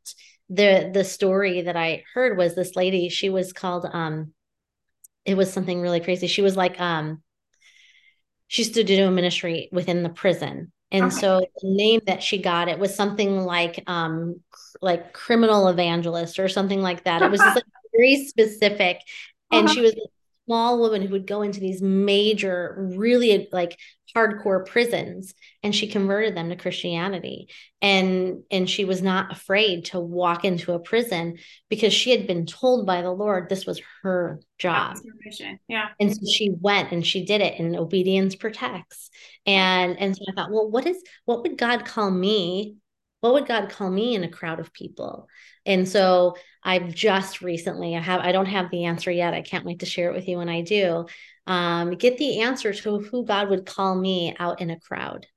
The 0.50 0.92
the 0.94 1.04
story 1.04 1.62
that 1.62 1.76
I 1.76 2.04
heard 2.14 2.38
was 2.38 2.54
this 2.54 2.76
lady 2.76 3.10
she 3.10 3.30
was 3.30 3.52
called 3.52 3.88
um 3.92 4.34
it 5.26 5.36
was 5.36 5.52
something 5.52 5.82
really 5.82 6.00
crazy. 6.00 6.28
She 6.28 6.42
was 6.42 6.56
like 6.56 6.80
um 6.80 7.24
she 8.48 8.64
stood 8.64 8.88
to 8.88 8.96
do 8.96 9.08
a 9.08 9.12
ministry 9.12 9.70
within 9.72 10.04
the 10.04 10.10
prison. 10.10 10.72
And 10.92 11.06
okay. 11.06 11.16
so 11.16 11.40
the 11.40 11.76
name 11.76 12.02
that 12.06 12.22
she 12.22 12.38
got 12.38 12.68
it 12.68 12.78
was 12.78 12.94
something 12.94 13.40
like 13.40 13.84
um 13.88 14.42
like 14.82 15.14
criminal 15.14 15.68
evangelist 15.68 16.38
or 16.38 16.48
something 16.48 16.82
like 16.82 17.06
that. 17.06 17.22
It 17.22 17.32
was 17.32 17.40
just 17.40 17.56
like 17.56 17.66
very 17.92 18.28
specific. 18.28 19.00
And 19.52 19.66
uh-huh. 19.66 19.74
she 19.74 19.82
was 19.82 19.94
a 19.94 20.08
small 20.46 20.80
woman 20.80 21.02
who 21.02 21.10
would 21.10 21.28
go 21.28 21.42
into 21.42 21.60
these 21.60 21.82
major 21.82 22.92
really 22.96 23.48
like 23.52 23.80
hardcore 24.16 24.66
prisons 24.66 25.34
and 25.62 25.76
she 25.76 25.88
converted 25.88 26.36
them 26.36 26.50
to 26.50 26.56
christianity. 26.56 27.50
And 27.82 28.44
and 28.50 28.70
she 28.70 28.86
was 28.86 29.02
not 29.02 29.32
afraid 29.32 29.86
to 29.86 30.00
walk 30.00 30.46
into 30.46 30.74
a 30.74 30.80
prison 30.80 31.38
because 31.70 31.94
she 31.94 32.12
had 32.12 32.26
been 32.26 32.46
told 32.46 32.86
by 32.88 33.02
the 33.02 33.12
lord 33.12 33.50
this 33.50 33.66
was 33.66 33.82
her 34.02 34.40
job. 34.58 34.98
yeah. 35.68 35.90
And 36.00 36.16
so 36.16 36.22
she 36.32 36.52
went 36.60 36.92
and 36.92 37.06
she 37.06 37.26
did 37.26 37.42
it 37.42 37.60
and 37.60 37.76
obedience 37.76 38.36
protects. 38.36 39.10
And 39.46 40.00
and 40.00 40.16
so 40.16 40.24
i 40.30 40.34
thought 40.34 40.52
well 40.52 40.70
what 40.70 40.86
is 40.88 41.04
what 41.26 41.42
would 41.44 41.58
god 41.58 41.86
call 41.86 42.10
me? 42.10 42.78
What 43.20 43.34
would 43.34 43.48
god 43.48 43.70
call 43.70 43.90
me 43.90 44.16
in 44.16 44.24
a 44.24 44.30
crowd 44.30 44.60
of 44.60 44.72
people? 44.72 45.28
And 45.66 45.88
so 45.90 46.36
i've 46.66 46.94
just 46.94 47.42
recently 47.42 47.96
i 47.96 48.00
have 48.02 48.20
i 48.20 48.34
don't 48.34 48.48
have 48.48 48.70
the 48.72 48.84
answer 48.84 49.10
yet 49.10 49.34
i 49.34 49.42
can't 49.42 49.66
wait 49.66 49.80
to 49.80 49.86
share 49.86 50.10
it 50.10 50.16
with 50.16 50.28
you 50.28 50.38
when 50.38 50.50
i 50.50 50.62
do 50.62 51.06
um, 51.48 51.92
get 51.92 52.18
the 52.18 52.42
answer 52.42 52.74
to 52.74 53.00
who 53.00 53.26
God 53.26 53.50
would 53.50 53.66
call 53.66 53.96
me 53.96 54.36
out 54.40 54.62
in 54.62 54.70
a 54.70 54.80
crowd. 54.80 55.28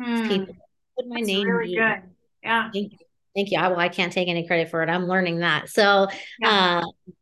Hmm. 0.00 0.28
People. 0.28 0.56
Would 0.96 1.08
my 1.08 1.16
That's 1.16 1.26
name 1.28 1.48
really 1.48 1.68
be? 1.68 1.76
Good. 1.76 2.02
Yeah. 2.42 2.70
Thank 2.72 2.92
you. 2.92 2.98
Thank 3.36 3.50
you. 3.52 3.58
I, 3.58 3.68
well, 3.68 3.78
I 3.78 3.88
can't 3.88 4.12
take 4.12 4.28
any 4.28 4.46
credit 4.46 4.70
for 4.70 4.82
it. 4.82 4.88
I'm 4.88 5.06
learning 5.06 5.40
that. 5.40 5.68
So, 5.68 6.08
yeah. 6.40 6.82
uh, 6.82 7.12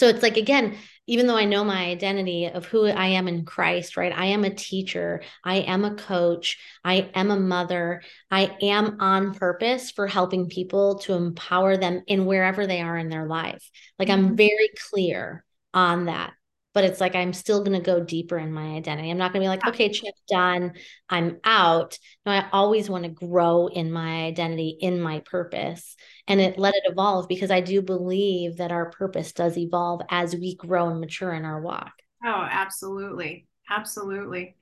so 0.00 0.08
it's 0.08 0.22
like 0.22 0.38
again, 0.38 0.78
even 1.06 1.26
though 1.26 1.36
I 1.36 1.44
know 1.44 1.62
my 1.62 1.84
identity 1.84 2.46
of 2.46 2.64
who 2.64 2.86
I 2.86 3.08
am 3.08 3.28
in 3.28 3.44
Christ, 3.44 3.98
right? 3.98 4.14
I 4.16 4.26
am 4.26 4.44
a 4.44 4.54
teacher, 4.54 5.22
I 5.44 5.56
am 5.56 5.84
a 5.84 5.94
coach, 5.94 6.56
I 6.82 7.10
am 7.12 7.30
a 7.30 7.38
mother, 7.38 8.00
I 8.30 8.56
am 8.62 8.96
on 9.00 9.34
purpose 9.34 9.90
for 9.90 10.06
helping 10.06 10.48
people 10.48 11.00
to 11.00 11.12
empower 11.12 11.76
them 11.76 12.02
in 12.06 12.24
wherever 12.24 12.66
they 12.66 12.80
are 12.80 12.96
in 12.96 13.10
their 13.10 13.26
life. 13.26 13.70
Like 13.98 14.08
mm-hmm. 14.08 14.28
I'm 14.28 14.36
very 14.36 14.70
clear 14.88 15.44
on 15.74 16.06
that 16.06 16.32
but 16.72 16.84
it's 16.84 17.00
like 17.00 17.14
I'm 17.14 17.32
still 17.32 17.64
going 17.64 17.76
to 17.76 17.84
go 17.84 18.02
deeper 18.02 18.38
in 18.38 18.52
my 18.52 18.76
identity. 18.76 19.10
I'm 19.10 19.18
not 19.18 19.32
going 19.32 19.42
to 19.42 19.44
be 19.44 19.48
like, 19.48 19.66
okay, 19.66 19.88
check 19.88 20.14
done, 20.28 20.74
I'm 21.08 21.38
out. 21.42 21.98
No, 22.24 22.32
I 22.32 22.48
always 22.52 22.88
want 22.88 23.04
to 23.04 23.10
grow 23.10 23.66
in 23.66 23.90
my 23.90 24.24
identity, 24.24 24.76
in 24.80 25.00
my 25.00 25.20
purpose, 25.20 25.96
and 26.30 26.40
it 26.40 26.58
let 26.58 26.74
it 26.76 26.84
evolve 26.86 27.26
because 27.26 27.50
I 27.50 27.60
do 27.60 27.82
believe 27.82 28.56
that 28.58 28.70
our 28.70 28.90
purpose 28.90 29.32
does 29.32 29.58
evolve 29.58 30.00
as 30.08 30.36
we 30.36 30.54
grow 30.54 30.88
and 30.88 31.00
mature 31.00 31.32
in 31.32 31.44
our 31.44 31.60
walk. 31.60 31.92
Oh, 32.24 32.46
absolutely, 32.48 33.48
absolutely. 33.68 34.54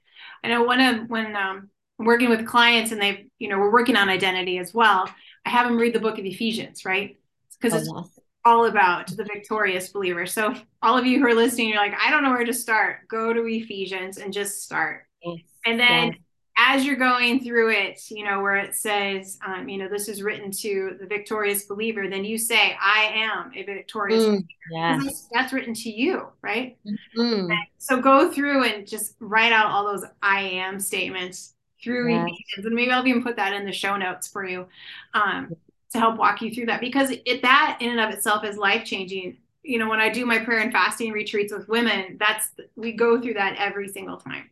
I 0.42 0.48
know 0.48 0.62
one 0.62 0.80
of 0.80 1.10
when 1.10 1.36
um, 1.36 1.68
working 1.98 2.30
with 2.30 2.46
clients 2.46 2.90
and 2.90 3.00
they, 3.00 3.26
you 3.38 3.48
know, 3.48 3.58
we're 3.58 3.72
working 3.72 3.96
on 3.96 4.08
identity 4.08 4.58
as 4.58 4.72
well. 4.72 5.08
I 5.44 5.50
have 5.50 5.66
them 5.66 5.76
read 5.76 5.94
the 5.94 6.00
book 6.00 6.18
of 6.18 6.24
Ephesians, 6.24 6.86
right? 6.86 7.18
Because 7.60 7.88
oh, 7.88 7.98
it's 7.98 8.18
all 8.46 8.64
about 8.64 9.08
the 9.08 9.24
victorious 9.24 9.90
believer. 9.90 10.24
So, 10.24 10.54
all 10.82 10.96
of 10.96 11.04
you 11.04 11.18
who 11.18 11.26
are 11.26 11.34
listening, 11.34 11.68
you're 11.68 11.76
like, 11.76 11.94
I 12.02 12.10
don't 12.10 12.22
know 12.22 12.30
where 12.30 12.44
to 12.44 12.54
start. 12.54 13.08
Go 13.08 13.34
to 13.34 13.44
Ephesians 13.46 14.16
and 14.16 14.32
just 14.32 14.62
start. 14.62 15.02
Yes. 15.22 15.40
And 15.66 15.78
then, 15.78 16.06
yes. 16.06 16.16
As 16.60 16.84
you're 16.84 16.96
going 16.96 17.38
through 17.38 17.70
it, 17.70 18.02
you 18.10 18.24
know, 18.24 18.42
where 18.42 18.56
it 18.56 18.74
says, 18.74 19.38
um, 19.46 19.68
you 19.68 19.78
know, 19.78 19.88
this 19.88 20.08
is 20.08 20.22
written 20.22 20.50
to 20.50 20.96
the 21.00 21.06
victorious 21.06 21.66
believer, 21.66 22.08
then 22.08 22.24
you 22.24 22.36
say, 22.36 22.76
I 22.82 23.12
am 23.14 23.52
a 23.54 23.62
victorious 23.62 24.24
mm, 24.24 24.26
believer. 24.26 24.46
Yes. 24.72 25.28
That's 25.32 25.52
written 25.52 25.72
to 25.74 25.90
you, 25.90 26.26
right? 26.42 26.76
Mm-hmm. 27.16 27.52
So, 27.78 28.00
go 28.00 28.32
through 28.32 28.64
and 28.64 28.86
just 28.88 29.14
write 29.20 29.52
out 29.52 29.66
all 29.66 29.84
those 29.84 30.04
I 30.20 30.40
am 30.40 30.80
statements 30.80 31.54
through 31.82 32.10
yes. 32.12 32.26
Ephesians. 32.26 32.66
And 32.66 32.74
maybe 32.74 32.90
I'll 32.90 33.06
even 33.06 33.22
put 33.22 33.36
that 33.36 33.52
in 33.52 33.64
the 33.64 33.72
show 33.72 33.96
notes 33.96 34.26
for 34.26 34.44
you. 34.44 34.66
Um, 35.14 35.56
to 35.92 35.98
help 35.98 36.18
walk 36.18 36.42
you 36.42 36.52
through 36.52 36.66
that 36.66 36.82
because 36.82 37.10
it 37.24 37.40
that 37.40 37.78
in 37.80 37.90
and 37.90 38.00
of 38.00 38.10
itself 38.10 38.44
is 38.44 38.58
life 38.58 38.84
changing 38.84 39.38
you 39.62 39.78
know 39.78 39.88
when 39.88 40.00
i 40.00 40.10
do 40.10 40.26
my 40.26 40.38
prayer 40.38 40.60
and 40.60 40.70
fasting 40.70 41.12
retreats 41.12 41.50
with 41.50 41.66
women 41.66 42.18
that's 42.20 42.50
we 42.76 42.92
go 42.92 43.18
through 43.18 43.32
that 43.32 43.56
every 43.56 43.88
single 43.88 44.18
time 44.18 44.50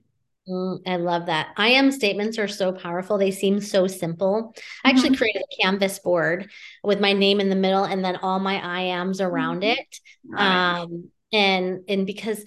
mm, 0.49 0.79
I 0.87 0.97
love 0.97 1.27
that. 1.27 1.49
I 1.57 1.69
am 1.69 1.91
statements 1.91 2.39
are 2.39 2.49
so 2.49 2.73
powerful. 2.73 3.19
They 3.19 3.31
seem 3.31 3.61
so 3.61 3.87
simple. 3.87 4.55
I 4.85 4.91
actually 4.91 5.11
mm-hmm. 5.11 5.19
created 5.19 5.43
a 5.43 5.63
canvas 5.63 5.99
board 5.99 6.51
with 6.83 7.01
my 7.01 7.13
name 7.13 7.41
in 7.41 7.49
the 7.49 7.57
middle 7.57 7.85
and 7.85 8.05
then 8.05 8.17
all 8.17 8.39
my 8.39 8.57
I 8.57 8.81
ams 8.83 9.21
around 9.21 9.63
mm-hmm. 9.63 9.79
it. 9.79 10.01
Right. 10.29 10.79
Um, 10.81 11.11
and 11.33 11.81
and 11.89 12.07
because 12.07 12.45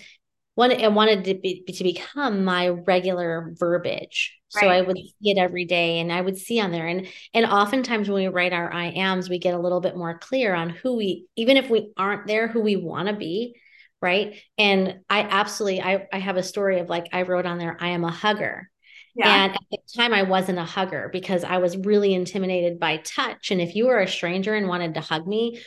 one 0.59 0.73
I 0.73 0.89
wanted 0.89 1.23
to 1.25 1.35
be 1.35 1.63
to 1.63 1.83
become 1.83 2.43
my 2.43 2.67
regular 2.67 3.53
verbiage. 3.57 4.37
Right. 4.53 4.61
So 4.61 4.67
I 4.67 4.81
would 4.81 4.97
see 4.97 5.31
it 5.31 5.37
every 5.37 5.63
day 5.63 5.99
and 5.99 6.11
I 6.11 6.19
would 6.19 6.37
see 6.37 6.59
on 6.59 6.71
there. 6.71 6.85
And 6.85 7.07
and 7.33 7.45
oftentimes 7.45 8.09
when 8.09 8.23
we 8.23 8.27
write 8.27 8.51
our 8.51 8.71
I 8.71 8.87
ams, 8.87 9.29
we 9.29 9.39
get 9.39 9.53
a 9.53 9.59
little 9.59 9.79
bit 9.79 9.95
more 9.95 10.17
clear 10.19 10.53
on 10.53 10.69
who 10.69 10.97
we, 10.97 11.27
even 11.37 11.55
if 11.55 11.69
we 11.69 11.93
aren't 11.95 12.27
there, 12.27 12.49
who 12.49 12.59
we 12.59 12.75
want 12.75 13.07
to 13.07 13.15
be. 13.15 13.55
Right. 14.01 14.39
And 14.57 14.99
I 15.09 15.21
absolutely 15.21 15.81
I, 15.81 16.07
I 16.11 16.19
have 16.19 16.37
a 16.37 16.43
story 16.43 16.79
of 16.79 16.89
like 16.89 17.07
I 17.11 17.23
wrote 17.23 17.45
on 17.45 17.57
there, 17.57 17.77
I 17.79 17.89
am 17.89 18.03
a 18.03 18.11
hugger. 18.11 18.69
Yeah. 19.15 19.43
And 19.43 19.53
at 19.53 19.61
the 19.71 19.77
time, 19.97 20.13
I 20.13 20.23
wasn't 20.23 20.59
a 20.59 20.63
hugger 20.63 21.09
because 21.11 21.43
I 21.43 21.57
was 21.57 21.75
really 21.75 22.13
intimidated 22.13 22.79
by 22.79 22.97
touch. 22.97 23.51
And 23.51 23.59
if 23.59 23.75
you 23.75 23.87
were 23.87 23.99
a 23.99 24.07
stranger 24.07 24.53
and 24.53 24.69
wanted 24.69 24.93
to 24.93 25.01
hug 25.01 25.27
me, 25.27 25.59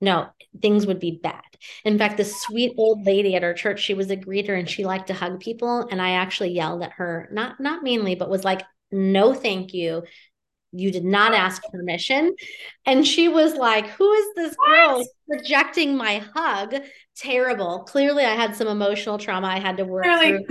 no, 0.00 0.28
things 0.60 0.86
would 0.86 1.00
be 1.00 1.18
bad. 1.22 1.42
In 1.84 1.98
fact, 1.98 2.18
the 2.18 2.24
sweet 2.24 2.74
old 2.76 3.04
lady 3.06 3.34
at 3.34 3.44
our 3.44 3.54
church, 3.54 3.80
she 3.80 3.94
was 3.94 4.10
a 4.10 4.16
greeter 4.16 4.58
and 4.58 4.68
she 4.68 4.84
liked 4.84 5.08
to 5.08 5.14
hug 5.14 5.40
people. 5.40 5.88
And 5.90 6.02
I 6.02 6.12
actually 6.12 6.50
yelled 6.50 6.82
at 6.82 6.92
her, 6.92 7.28
not 7.32 7.58
not 7.58 7.82
meanly, 7.82 8.14
but 8.14 8.30
was 8.30 8.44
like, 8.44 8.62
no, 8.90 9.32
thank 9.32 9.72
you. 9.72 10.02
You 10.72 10.90
did 10.90 11.04
not 11.04 11.34
ask 11.34 11.62
permission. 11.70 12.34
And 12.86 13.06
she 13.06 13.28
was 13.28 13.54
like, 13.54 13.86
Who 13.88 14.12
is 14.12 14.26
this 14.34 14.56
girl 14.56 15.04
what? 15.32 15.40
rejecting 15.40 15.96
my 15.96 16.22
hug? 16.34 16.74
Terrible. 17.16 17.80
Clearly, 17.80 18.24
I 18.24 18.34
had 18.34 18.56
some 18.56 18.68
emotional 18.68 19.18
trauma 19.18 19.48
I 19.48 19.58
had 19.58 19.76
to 19.78 19.84
work 19.84 20.04
through. 20.04 20.44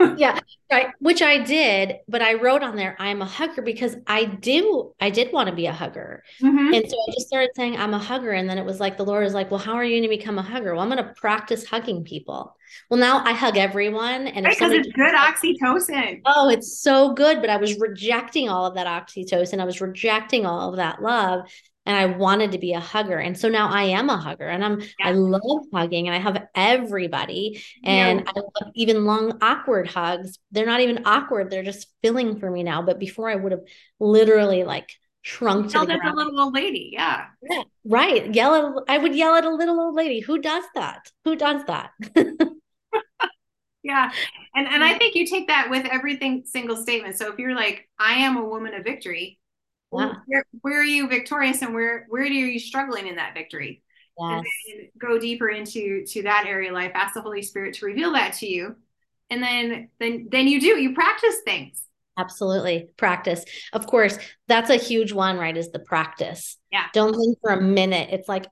yeah, 0.16 0.40
right. 0.70 0.88
Which 0.98 1.22
I 1.22 1.38
did, 1.38 1.98
but 2.08 2.22
I 2.22 2.34
wrote 2.34 2.62
on 2.62 2.76
there, 2.76 2.96
I'm 2.98 3.22
a 3.22 3.26
hugger 3.26 3.62
because 3.62 3.96
I 4.06 4.24
do, 4.24 4.92
I 5.00 5.10
did 5.10 5.32
want 5.32 5.48
to 5.48 5.54
be 5.54 5.66
a 5.66 5.72
hugger. 5.72 6.22
Mm-hmm. 6.42 6.74
And 6.74 6.90
so 6.90 6.96
I 6.96 7.12
just 7.12 7.28
started 7.28 7.50
saying, 7.54 7.76
I'm 7.76 7.94
a 7.94 7.98
hugger. 7.98 8.32
And 8.32 8.48
then 8.48 8.58
it 8.58 8.64
was 8.64 8.80
like, 8.80 8.96
the 8.96 9.04
Lord 9.04 9.24
was 9.24 9.34
like, 9.34 9.50
well, 9.50 9.60
how 9.60 9.74
are 9.74 9.84
you 9.84 10.00
going 10.00 10.10
to 10.10 10.16
become 10.16 10.38
a 10.38 10.42
hugger? 10.42 10.74
Well, 10.74 10.82
I'm 10.82 10.90
going 10.90 11.04
to 11.04 11.14
practice 11.14 11.64
hugging 11.64 12.04
people. 12.04 12.56
Well, 12.88 12.98
now 12.98 13.22
I 13.24 13.32
hug 13.32 13.56
everyone. 13.56 14.26
And 14.26 14.46
because 14.46 14.70
right, 14.70 14.80
it's 14.80 14.92
good 14.92 15.14
oxytocin. 15.14 16.22
Oh, 16.24 16.48
it's 16.48 16.80
so 16.80 17.12
good. 17.12 17.40
But 17.40 17.50
I 17.50 17.56
was 17.56 17.78
rejecting 17.78 18.48
all 18.48 18.66
of 18.66 18.74
that 18.74 18.86
oxytocin. 18.86 19.60
I 19.60 19.64
was 19.64 19.80
rejecting 19.80 20.46
all 20.46 20.70
of 20.70 20.76
that 20.76 21.02
love 21.02 21.44
and 21.84 21.96
I 21.96 22.06
wanted 22.06 22.52
to 22.52 22.58
be 22.58 22.74
a 22.74 22.80
hugger. 22.80 23.18
And 23.18 23.36
so 23.36 23.48
now 23.48 23.68
I 23.68 23.84
am 23.84 24.08
a 24.08 24.16
hugger 24.16 24.46
and 24.46 24.64
I'm 24.64 24.80
yeah. 24.80 24.86
I 25.08 25.12
love 25.12 25.64
hugging 25.72 26.06
and 26.08 26.14
I 26.14 26.20
have 26.20 26.46
everybody 26.54 27.62
and 27.84 28.20
yeah. 28.20 28.32
I 28.34 28.40
love 28.40 28.72
even 28.74 29.04
long 29.04 29.38
awkward 29.42 29.88
hugs. 29.88 30.38
They're 30.52 30.66
not 30.66 30.80
even 30.80 31.02
awkward, 31.04 31.50
they're 31.50 31.64
just 31.64 31.88
filling 32.02 32.38
for 32.38 32.50
me 32.50 32.62
now. 32.62 32.82
But 32.82 32.98
before 32.98 33.28
I 33.28 33.34
would 33.34 33.52
have 33.52 33.62
literally 33.98 34.64
like 34.64 34.90
shrunk 35.22 35.70
to 35.72 35.86
the 35.86 35.98
a 36.04 36.14
little 36.14 36.40
old 36.40 36.54
lady. 36.54 36.90
Yeah. 36.92 37.26
Yeah. 37.42 37.62
Right. 37.84 38.32
Yell 38.32 38.54
at 38.54 38.84
I 38.88 38.98
would 38.98 39.14
yell 39.16 39.34
at 39.34 39.44
a 39.44 39.54
little 39.54 39.80
old 39.80 39.94
lady. 39.94 40.20
Who 40.20 40.38
does 40.38 40.64
that? 40.74 41.10
Who 41.24 41.34
does 41.36 41.64
that? 41.66 41.90
yeah. 43.82 44.12
And 44.54 44.68
and 44.68 44.84
I 44.84 44.98
think 44.98 45.16
you 45.16 45.26
take 45.26 45.48
that 45.48 45.68
with 45.68 45.86
everything 45.86 46.44
single 46.46 46.76
statement. 46.76 47.16
So 47.16 47.32
if 47.32 47.38
you're 47.38 47.56
like, 47.56 47.88
I 47.98 48.14
am 48.14 48.36
a 48.36 48.44
woman 48.44 48.74
of 48.74 48.84
victory, 48.84 49.40
where, 49.92 50.44
where 50.62 50.80
are 50.80 50.84
you 50.84 51.08
victorious 51.08 51.62
and 51.62 51.74
where 51.74 52.06
where 52.08 52.22
are 52.22 52.26
you 52.26 52.58
struggling 52.58 53.06
in 53.06 53.16
that 53.16 53.34
victory 53.34 53.82
yes. 54.18 54.44
and 54.72 54.88
go 54.98 55.18
deeper 55.18 55.48
into 55.48 56.04
to 56.06 56.22
that 56.22 56.44
area 56.46 56.70
of 56.70 56.74
life 56.74 56.92
ask 56.94 57.14
the 57.14 57.22
holy 57.22 57.42
spirit 57.42 57.74
to 57.74 57.86
reveal 57.86 58.12
that 58.12 58.34
to 58.34 58.46
you 58.46 58.76
and 59.30 59.42
then 59.42 59.88
then 60.00 60.28
then 60.30 60.48
you 60.48 60.60
do 60.60 60.80
you 60.80 60.94
practice 60.94 61.36
things 61.44 61.84
absolutely 62.18 62.88
practice 62.96 63.44
of 63.72 63.86
course 63.86 64.18
that's 64.48 64.70
a 64.70 64.76
huge 64.76 65.12
one 65.12 65.38
right 65.38 65.56
is 65.56 65.70
the 65.70 65.78
practice 65.78 66.58
yeah 66.70 66.86
don't 66.92 67.14
think 67.14 67.38
for 67.40 67.52
a 67.52 67.60
minute 67.60 68.08
it's 68.12 68.28
like 68.28 68.46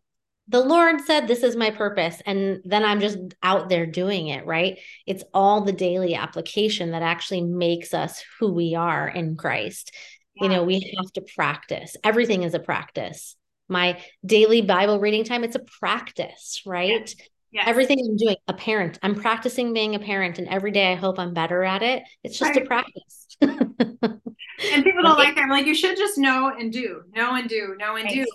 the 0.50 0.61
Lord 0.61 1.00
said 1.03 1.29
this 1.29 1.44
is 1.44 1.55
my 1.55 1.70
purpose. 1.70 2.20
And 2.26 2.61
then 2.64 2.85
I'm 2.85 2.98
just 2.98 3.18
out 3.40 3.68
there 3.68 3.87
doing 3.87 4.29
it, 4.29 4.44
right? 4.44 4.81
It's 5.07 5.22
all 5.33 5.61
the 5.61 5.72
daily 5.72 6.16
application 6.16 6.90
that 6.90 7.03
actually 7.03 7.42
makes 7.42 7.94
us 7.94 8.24
who 8.40 8.53
we 8.53 8.74
are 8.74 9.07
in 9.07 9.37
Christ. 9.37 9.94
Yeah. 10.34 10.42
You 10.44 10.48
know, 10.48 10.64
we 10.64 10.94
have 10.96 11.12
to 11.12 11.22
practice. 11.34 11.96
Everything 12.04 12.42
is 12.42 12.54
a 12.54 12.58
practice. 12.58 13.36
My 13.68 14.00
daily 14.24 14.62
Bible 14.62 14.98
reading 14.98 15.24
time, 15.24 15.44
it's 15.44 15.56
a 15.56 15.64
practice, 15.80 16.62
right? 16.66 17.14
Yeah. 17.16 17.24
Yes. 17.52 17.64
Everything 17.66 17.98
I'm 17.98 18.16
doing, 18.16 18.36
a 18.46 18.54
parent, 18.54 19.00
I'm 19.02 19.16
practicing 19.16 19.72
being 19.72 19.96
a 19.96 19.98
parent, 19.98 20.38
and 20.38 20.46
every 20.46 20.70
day 20.70 20.92
I 20.92 20.94
hope 20.94 21.18
I'm 21.18 21.34
better 21.34 21.64
at 21.64 21.82
it. 21.82 22.04
It's 22.22 22.38
just 22.38 22.54
right. 22.54 22.62
a 22.62 22.64
practice. 22.64 23.26
and 23.40 24.84
people 24.84 25.02
don't 25.02 25.18
like 25.18 25.34
that. 25.34 25.42
I'm 25.42 25.50
like, 25.50 25.66
you 25.66 25.74
should 25.74 25.96
just 25.96 26.16
know 26.16 26.54
and 26.56 26.72
do, 26.72 27.02
know 27.12 27.34
and 27.34 27.48
do, 27.48 27.74
know 27.76 27.96
and 27.96 28.04
right. 28.04 28.14
do. 28.14 28.26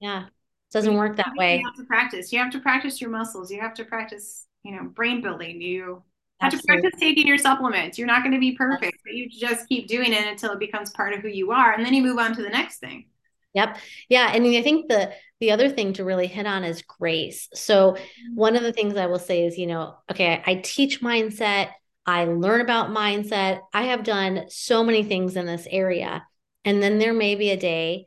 Yeah 0.00 0.24
it 0.68 0.72
doesn't 0.72 0.94
work 0.94 1.16
that 1.16 1.32
way. 1.36 1.58
You 1.58 1.64
have 1.64 1.76
to 1.76 1.84
practice. 1.84 2.32
You 2.32 2.38
have 2.40 2.52
to 2.52 2.60
practice 2.60 3.00
your 3.00 3.10
muscles. 3.10 3.50
You 3.50 3.60
have 3.60 3.74
to 3.74 3.84
practice, 3.84 4.46
you 4.62 4.72
know, 4.72 4.84
brain 4.84 5.22
building. 5.22 5.62
You 5.62 6.02
have 6.40 6.52
Absolutely. 6.52 6.76
to 6.76 6.82
practice 6.82 7.00
taking 7.00 7.26
your 7.26 7.38
supplements. 7.38 7.98
You're 7.98 8.06
not 8.06 8.22
going 8.22 8.34
to 8.34 8.40
be 8.40 8.52
perfect, 8.52 8.98
but 9.04 9.14
you 9.14 9.28
just 9.28 9.68
keep 9.68 9.88
doing 9.88 10.12
it 10.12 10.26
until 10.26 10.52
it 10.52 10.58
becomes 10.58 10.90
part 10.90 11.12
of 11.12 11.20
who 11.20 11.28
you 11.28 11.50
are, 11.50 11.72
and 11.72 11.84
then 11.84 11.94
you 11.94 12.02
move 12.02 12.18
on 12.18 12.34
to 12.36 12.42
the 12.42 12.48
next 12.48 12.78
thing. 12.78 13.06
Yep. 13.54 13.78
Yeah, 14.08 14.30
and 14.32 14.46
I 14.46 14.62
think 14.62 14.88
the 14.88 15.12
the 15.40 15.50
other 15.52 15.68
thing 15.68 15.94
to 15.94 16.04
really 16.04 16.26
hit 16.26 16.46
on 16.46 16.64
is 16.64 16.82
grace. 16.82 17.48
So 17.54 17.92
mm-hmm. 17.92 18.36
one 18.36 18.56
of 18.56 18.62
the 18.62 18.72
things 18.72 18.96
I 18.96 19.06
will 19.06 19.18
say 19.18 19.44
is, 19.44 19.58
you 19.58 19.66
know, 19.66 19.96
okay, 20.10 20.42
I 20.46 20.56
teach 20.56 21.00
mindset. 21.00 21.70
I 22.06 22.24
learn 22.24 22.60
about 22.60 22.90
mindset. 22.90 23.60
I 23.72 23.84
have 23.84 24.02
done 24.02 24.44
so 24.48 24.82
many 24.82 25.02
things 25.02 25.36
in 25.36 25.46
this 25.46 25.66
area. 25.70 26.26
And 26.64 26.82
then 26.82 26.98
there 26.98 27.14
may 27.14 27.34
be 27.34 27.50
a 27.50 27.56
day 27.56 28.06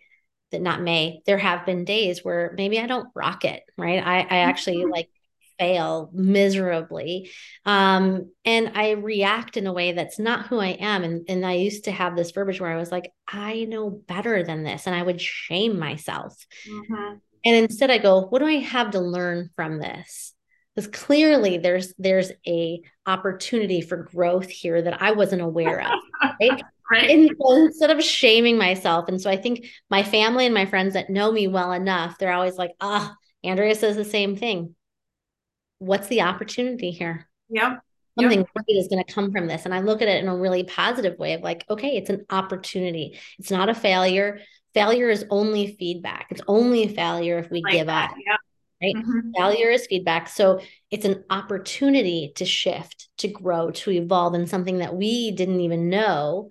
that 0.51 0.61
not 0.61 0.81
may 0.81 1.21
there 1.25 1.37
have 1.37 1.65
been 1.65 1.85
days 1.85 2.23
where 2.23 2.53
maybe 2.57 2.79
i 2.79 2.85
don't 2.85 3.09
rock 3.15 3.45
it 3.45 3.63
right 3.77 4.05
i, 4.05 4.19
I 4.19 4.37
actually 4.39 4.77
mm-hmm. 4.77 4.91
like 4.91 5.09
fail 5.61 6.09
miserably 6.11 7.29
um, 7.67 8.31
and 8.45 8.71
i 8.73 8.91
react 8.91 9.57
in 9.57 9.67
a 9.67 9.73
way 9.73 9.91
that's 9.91 10.17
not 10.17 10.47
who 10.47 10.59
i 10.59 10.69
am 10.69 11.03
and, 11.03 11.23
and 11.29 11.45
i 11.45 11.53
used 11.53 11.83
to 11.83 11.91
have 11.91 12.15
this 12.15 12.31
verbiage 12.31 12.59
where 12.59 12.71
i 12.71 12.77
was 12.77 12.91
like 12.91 13.11
i 13.27 13.63
know 13.65 13.91
better 13.91 14.41
than 14.41 14.63
this 14.63 14.87
and 14.87 14.95
i 14.95 15.03
would 15.03 15.21
shame 15.21 15.77
myself 15.77 16.35
mm-hmm. 16.67 17.13
and 17.45 17.55
instead 17.55 17.91
i 17.91 17.99
go 17.99 18.21
what 18.21 18.39
do 18.39 18.47
i 18.47 18.53
have 18.53 18.89
to 18.89 18.99
learn 18.99 19.51
from 19.55 19.77
this 19.79 20.33
because 20.75 20.87
clearly 20.87 21.59
there's 21.59 21.93
there's 21.99 22.31
a 22.47 22.81
opportunity 23.05 23.81
for 23.81 23.97
growth 23.97 24.49
here 24.49 24.81
that 24.81 24.99
i 24.99 25.11
wasn't 25.11 25.41
aware 25.41 25.81
of 25.81 25.99
right 26.41 26.63
Right. 26.91 27.09
Instead 27.09 27.89
of 27.89 28.03
shaming 28.03 28.57
myself. 28.57 29.07
And 29.07 29.21
so 29.21 29.29
I 29.29 29.37
think 29.37 29.65
my 29.89 30.03
family 30.03 30.45
and 30.45 30.53
my 30.53 30.65
friends 30.65 30.95
that 30.95 31.09
know 31.09 31.31
me 31.31 31.47
well 31.47 31.71
enough, 31.71 32.17
they're 32.17 32.33
always 32.33 32.57
like, 32.57 32.71
ah, 32.81 33.15
oh, 33.15 33.47
Andrea 33.47 33.75
says 33.75 33.95
the 33.95 34.03
same 34.03 34.35
thing. 34.35 34.75
What's 35.81 36.07
the 36.07 36.21
opportunity 36.21 36.91
here? 36.91 37.27
Yeah. 37.49 37.77
Something 38.19 38.39
yep. 38.39 38.47
great 38.53 38.77
is 38.77 38.87
going 38.87 39.03
to 39.03 39.13
come 39.13 39.31
from 39.31 39.47
this. 39.47 39.65
And 39.65 39.73
I 39.73 39.79
look 39.79 40.01
at 40.01 40.07
it 40.07 40.21
in 40.21 40.29
a 40.29 40.35
really 40.35 40.63
positive 40.63 41.17
way 41.17 41.33
of 41.33 41.41
like, 41.41 41.65
okay, 41.69 41.97
it's 41.97 42.09
an 42.09 42.25
opportunity. 42.29 43.17
It's 43.39 43.49
not 43.49 43.69
a 43.69 43.73
failure. 43.73 44.39
Failure 44.73 45.09
is 45.09 45.25
only 45.29 45.75
feedback. 45.79 46.27
It's 46.29 46.41
only 46.47 46.83
a 46.83 46.89
failure 46.89 47.39
if 47.39 47.49
we 47.49 47.61
like 47.63 47.73
give 47.73 47.87
that. 47.87 48.11
up. 48.11 48.17
Yep 48.17 48.39
right? 48.81 48.95
Mm-hmm. 48.95 49.31
Failure 49.37 49.69
is 49.69 49.85
feedback. 49.87 50.27
So 50.27 50.59
it's 50.89 51.05
an 51.05 51.23
opportunity 51.29 52.31
to 52.35 52.45
shift, 52.45 53.09
to 53.17 53.27
grow, 53.27 53.71
to 53.71 53.91
evolve 53.91 54.33
in 54.33 54.47
something 54.47 54.79
that 54.79 54.95
we 54.95 55.31
didn't 55.31 55.61
even 55.61 55.89
know 55.89 56.49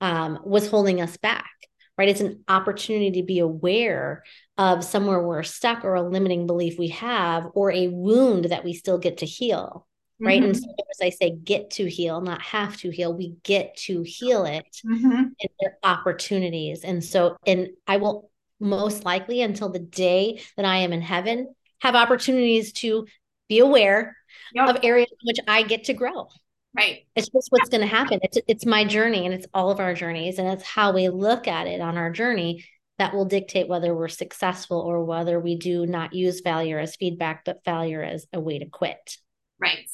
um, 0.00 0.38
was 0.44 0.68
holding 0.68 1.00
us 1.00 1.16
back, 1.16 1.50
right? 1.96 2.08
It's 2.08 2.20
an 2.20 2.44
opportunity 2.48 3.20
to 3.20 3.26
be 3.26 3.38
aware 3.38 4.24
of 4.60 4.84
somewhere 4.84 5.22
we're 5.22 5.42
stuck 5.42 5.86
or 5.86 5.94
a 5.94 6.02
limiting 6.02 6.46
belief 6.46 6.78
we 6.78 6.88
have 6.88 7.46
or 7.54 7.72
a 7.72 7.88
wound 7.88 8.44
that 8.44 8.62
we 8.62 8.74
still 8.74 8.98
get 8.98 9.16
to 9.16 9.24
heal, 9.24 9.86
right? 10.20 10.42
Mm-hmm. 10.42 10.50
And 10.50 10.56
so 10.56 10.66
as 10.90 11.00
I 11.00 11.08
say, 11.08 11.30
get 11.30 11.70
to 11.72 11.88
heal, 11.88 12.20
not 12.20 12.42
have 12.42 12.76
to 12.80 12.90
heal, 12.90 13.16
we 13.16 13.36
get 13.42 13.74
to 13.86 14.02
heal 14.02 14.44
it 14.44 14.66
mm-hmm. 14.86 15.10
and 15.10 15.50
there 15.58 15.78
are 15.82 15.90
opportunities. 15.98 16.84
And 16.84 17.02
so, 17.02 17.38
and 17.46 17.68
I 17.86 17.96
will 17.96 18.30
most 18.60 19.06
likely 19.06 19.40
until 19.40 19.70
the 19.70 19.78
day 19.78 20.42
that 20.58 20.66
I 20.66 20.76
am 20.78 20.92
in 20.92 21.00
heaven 21.00 21.54
have 21.80 21.94
opportunities 21.94 22.74
to 22.74 23.06
be 23.48 23.60
aware 23.60 24.14
yep. 24.52 24.68
of 24.68 24.84
areas 24.84 25.08
in 25.10 25.26
which 25.26 25.38
I 25.48 25.62
get 25.62 25.84
to 25.84 25.94
grow. 25.94 26.28
Right. 26.76 27.06
It's 27.16 27.30
just 27.30 27.48
what's 27.50 27.70
going 27.70 27.80
to 27.80 27.86
happen. 27.86 28.20
It's 28.22 28.38
it's 28.46 28.66
my 28.66 28.84
journey 28.84 29.24
and 29.24 29.34
it's 29.34 29.46
all 29.54 29.70
of 29.70 29.80
our 29.80 29.94
journeys 29.94 30.38
and 30.38 30.46
it's 30.48 30.62
how 30.62 30.92
we 30.92 31.08
look 31.08 31.48
at 31.48 31.66
it 31.66 31.80
on 31.80 31.96
our 31.96 32.10
journey 32.10 32.66
that 33.00 33.14
will 33.14 33.24
dictate 33.24 33.66
whether 33.66 33.94
we're 33.94 34.08
successful 34.08 34.78
or 34.78 35.02
whether 35.02 35.40
we 35.40 35.56
do 35.56 35.86
not 35.86 36.12
use 36.12 36.42
failure 36.42 36.78
as 36.78 36.96
feedback 36.96 37.46
but 37.46 37.64
failure 37.64 38.02
as 38.02 38.26
a 38.34 38.38
way 38.38 38.58
to 38.58 38.66
quit. 38.66 39.16
Right. 39.58 39.88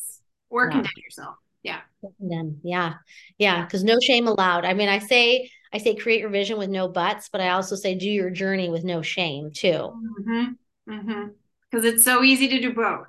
Or 0.50 0.64
yeah. 0.64 0.72
condemn 0.72 0.92
yourself. 0.96 1.36
Yeah. 1.62 1.80
Condemn. 2.18 2.58
Yeah. 2.64 2.94
Yeah, 3.38 3.64
cuz 3.66 3.84
no 3.84 4.00
shame 4.00 4.26
allowed. 4.26 4.64
I 4.64 4.74
mean, 4.74 4.88
I 4.88 4.98
say 4.98 5.48
I 5.72 5.78
say 5.78 5.94
create 5.94 6.18
your 6.18 6.30
vision 6.30 6.58
with 6.58 6.68
no 6.68 6.88
buts, 6.88 7.28
but 7.30 7.40
I 7.40 7.50
also 7.50 7.76
say 7.76 7.94
do 7.94 8.10
your 8.10 8.30
journey 8.30 8.70
with 8.70 8.82
no 8.82 9.02
shame 9.02 9.52
too. 9.52 9.92
Mm-hmm. 10.18 10.92
Mm-hmm. 10.92 11.28
Cuz 11.70 11.84
it's 11.84 12.04
so 12.04 12.24
easy 12.24 12.48
to 12.48 12.60
do 12.60 12.74
both. 12.74 13.06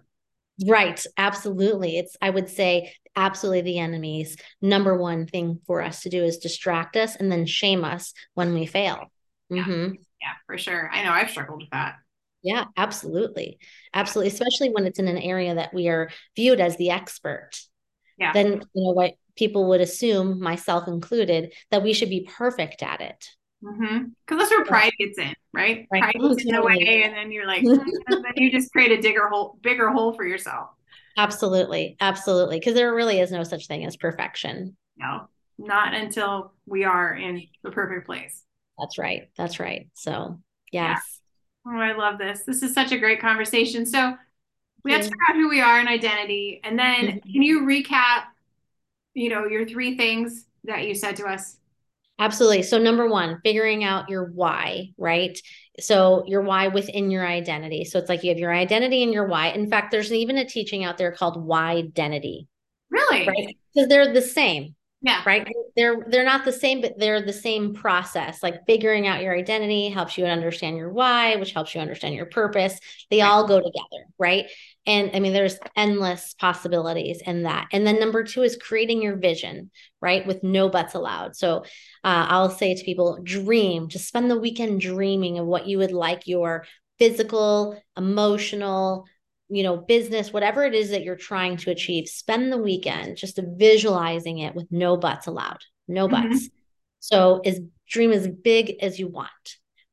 Right. 0.68 1.04
Absolutely. 1.18 1.98
It's, 1.98 2.16
I 2.22 2.30
would 2.30 2.50
say, 2.50 2.94
absolutely 3.16 3.62
the 3.62 3.80
enemy's 3.80 4.38
number 4.62 4.96
one 4.96 5.26
thing 5.26 5.60
for 5.66 5.82
us 5.82 6.02
to 6.02 6.10
do 6.10 6.24
is 6.24 6.38
distract 6.38 6.96
us 6.96 7.16
and 7.16 7.32
then 7.32 7.48
shame 7.48 7.84
us 7.84 8.14
when 8.36 8.54
we 8.54 8.68
fail. 8.68 9.12
Yeah. 9.50 9.64
Mm-hmm. 9.64 9.94
yeah, 10.22 10.34
for 10.46 10.58
sure. 10.58 10.90
I 10.92 11.04
know 11.04 11.12
I've 11.12 11.30
struggled 11.30 11.62
with 11.62 11.70
that. 11.72 11.96
Yeah, 12.44 12.66
absolutely. 12.76 13.60
Absolutely. 13.94 14.32
Especially 14.32 14.70
when 14.70 14.86
it's 14.86 15.00
in 15.00 15.08
an 15.08 15.18
area 15.18 15.56
that 15.56 15.74
we 15.74 15.88
are 15.88 16.10
viewed 16.36 16.60
as 16.60 16.78
the 16.78 16.92
expert. 16.92 17.52
Yeah. 18.18 18.34
Then, 18.34 18.62
you 18.74 18.84
know, 18.84 18.92
what 18.92 19.14
people 19.36 19.68
would 19.70 19.82
assume, 19.82 20.40
myself 20.40 20.88
included, 20.88 21.54
that 21.72 21.84
we 21.84 21.94
should 21.94 22.10
be 22.10 22.28
perfect 22.38 22.84
at 22.84 23.02
it. 23.02 23.30
Because 23.62 23.78
mm-hmm. 23.80 24.38
that's 24.38 24.52
where 24.52 24.66
pride 24.66 24.94
gets 25.00 25.18
in, 25.18 25.34
right? 25.52 25.88
right. 25.92 26.02
Pride 26.02 26.14
gets 26.14 26.46
in 26.46 26.56
the 26.56 26.62
way, 26.62 27.04
and 27.04 27.16
then 27.16 27.32
you're 27.32 27.48
like, 27.48 27.64
then 28.08 28.24
you 28.36 28.52
just 28.52 28.72
create 28.72 28.98
a 28.98 29.02
bigger 29.02 29.30
hole, 29.30 29.58
bigger 29.62 29.90
hole 29.90 30.14
for 30.14 30.26
yourself. 30.26 30.70
Absolutely, 31.18 31.98
absolutely. 32.00 32.60
Because 32.60 32.76
there 32.76 32.94
really 32.94 33.20
is 33.20 33.32
no 33.32 33.44
such 33.44 33.68
thing 33.68 33.84
as 33.84 33.98
perfection. 33.98 34.78
No, 34.98 35.28
not 35.58 35.96
until 35.96 36.54
we 36.68 36.84
are 36.84 37.16
in 37.16 37.48
the 37.64 37.72
perfect 37.72 38.06
place. 38.06 38.44
That's 38.80 38.98
right. 38.98 39.30
That's 39.38 39.60
right. 39.60 39.90
So, 39.94 40.40
yes. 40.72 41.20
Yeah. 41.66 41.74
Oh, 41.74 41.80
I 41.80 41.94
love 41.96 42.18
this. 42.18 42.44
This 42.44 42.64
is 42.64 42.74
such 42.74 42.92
a 42.92 42.98
great 42.98 43.20
conversation. 43.20 43.86
So, 43.86 44.16
we 44.84 44.94
have 44.94 45.02
to 45.02 45.08
figure 45.08 45.24
out 45.30 45.36
who 45.36 45.50
we 45.50 45.60
are 45.60 45.80
and 45.80 45.90
identity, 45.90 46.62
and 46.64 46.80
then 46.80 47.08
mm-hmm. 47.08 47.30
can 47.30 47.42
you 47.42 47.62
recap, 47.62 48.24
you 49.14 49.28
know, 49.28 49.46
your 49.46 49.68
three 49.68 49.98
things 49.98 50.46
that 50.64 50.88
you 50.88 50.96
said 50.96 51.18
to 51.18 51.26
us 51.26 51.58
Absolutely. 52.20 52.64
So, 52.64 52.80
number 52.80 53.08
one, 53.08 53.40
figuring 53.44 53.84
out 53.84 54.10
your 54.10 54.26
why, 54.26 54.92
right? 54.98 55.40
So, 55.80 56.24
your 56.26 56.42
why 56.42 56.68
within 56.68 57.12
your 57.12 57.28
identity. 57.28 57.86
So, 57.86 58.00
it's 58.00 58.10
like 58.10 58.24
you 58.24 58.30
have 58.30 58.40
your 58.40 58.54
identity 58.54 59.04
and 59.04 59.14
your 59.14 59.28
why. 59.28 59.50
In 59.50 59.70
fact, 59.70 59.92
there's 59.92 60.12
even 60.12 60.38
a 60.38 60.46
teaching 60.46 60.84
out 60.84 60.98
there 60.98 61.12
called 61.12 61.44
why 61.44 61.74
identity. 61.74 62.48
Really? 62.90 63.28
Right? 63.28 63.56
Because 63.74 63.88
they're 63.88 64.14
the 64.14 64.22
same. 64.22 64.76
Yeah. 65.02 65.22
Right. 65.26 65.48
They're 65.76 66.04
they're 66.10 66.26
not 66.26 66.44
the 66.44 66.52
same, 66.52 66.82
but 66.82 66.98
they're 66.98 67.22
the 67.22 67.32
same 67.32 67.76
process. 67.76 68.42
Like 68.42 68.66
figuring 68.66 69.06
out 69.06 69.22
your 69.22 69.38
identity 69.38 69.90
helps 69.90 70.18
you 70.18 70.26
understand 70.26 70.76
your 70.76 70.92
why, 70.92 71.36
which 71.36 71.52
helps 71.52 71.76
you 71.76 71.82
understand 71.82 72.16
your 72.16 72.26
purpose. 72.26 72.80
They 73.12 73.22
right. 73.22 73.28
all 73.28 73.48
go 73.48 73.60
together, 73.60 74.06
right? 74.18 74.48
And 74.88 75.12
I 75.14 75.20
mean, 75.20 75.34
there's 75.34 75.60
endless 75.76 76.34
possibilities 76.34 77.22
in 77.24 77.44
that. 77.44 77.68
And 77.72 77.86
then 77.86 78.00
number 78.00 78.24
two 78.24 78.42
is 78.42 78.58
creating 78.58 79.02
your 79.02 79.18
vision, 79.18 79.70
right? 80.02 80.26
With 80.26 80.44
no 80.44 80.68
buts 80.68 80.96
allowed. 80.96 81.36
So 81.36 81.58
uh, 82.04 82.26
I'll 82.30 82.50
say 82.50 82.74
to 82.74 82.84
people, 82.84 83.20
dream, 83.22 83.90
just 83.90 84.08
spend 84.08 84.32
the 84.32 84.40
weekend 84.40 84.82
dreaming 84.82 85.38
of 85.38 85.46
what 85.46 85.68
you 85.68 85.78
would 85.78 85.92
like 85.92 86.26
your 86.26 86.66
physical, 86.98 87.80
emotional, 87.96 89.06
you 89.50 89.64
know, 89.64 89.78
business, 89.78 90.34
whatever 90.34 90.66
it 90.66 90.74
is 90.74 90.90
that 90.90 91.04
you're 91.04 91.16
trying 91.16 91.58
to 91.58 91.72
achieve, 91.72 92.08
spend 92.08 92.52
the 92.52 92.58
weekend 92.58 93.18
just 93.18 93.40
visualizing 93.42 94.40
it 94.40 94.56
with 94.56 94.68
no 94.72 94.98
buts 94.98 95.28
allowed, 95.28 95.60
no 95.88 96.08
mm-hmm. 96.08 96.30
buts. 96.30 96.50
So 97.00 97.42
is 97.46 97.62
dream 97.90 98.12
as 98.12 98.28
big 98.28 98.76
as 98.82 99.00
you 99.00 99.08
want, 99.08 99.30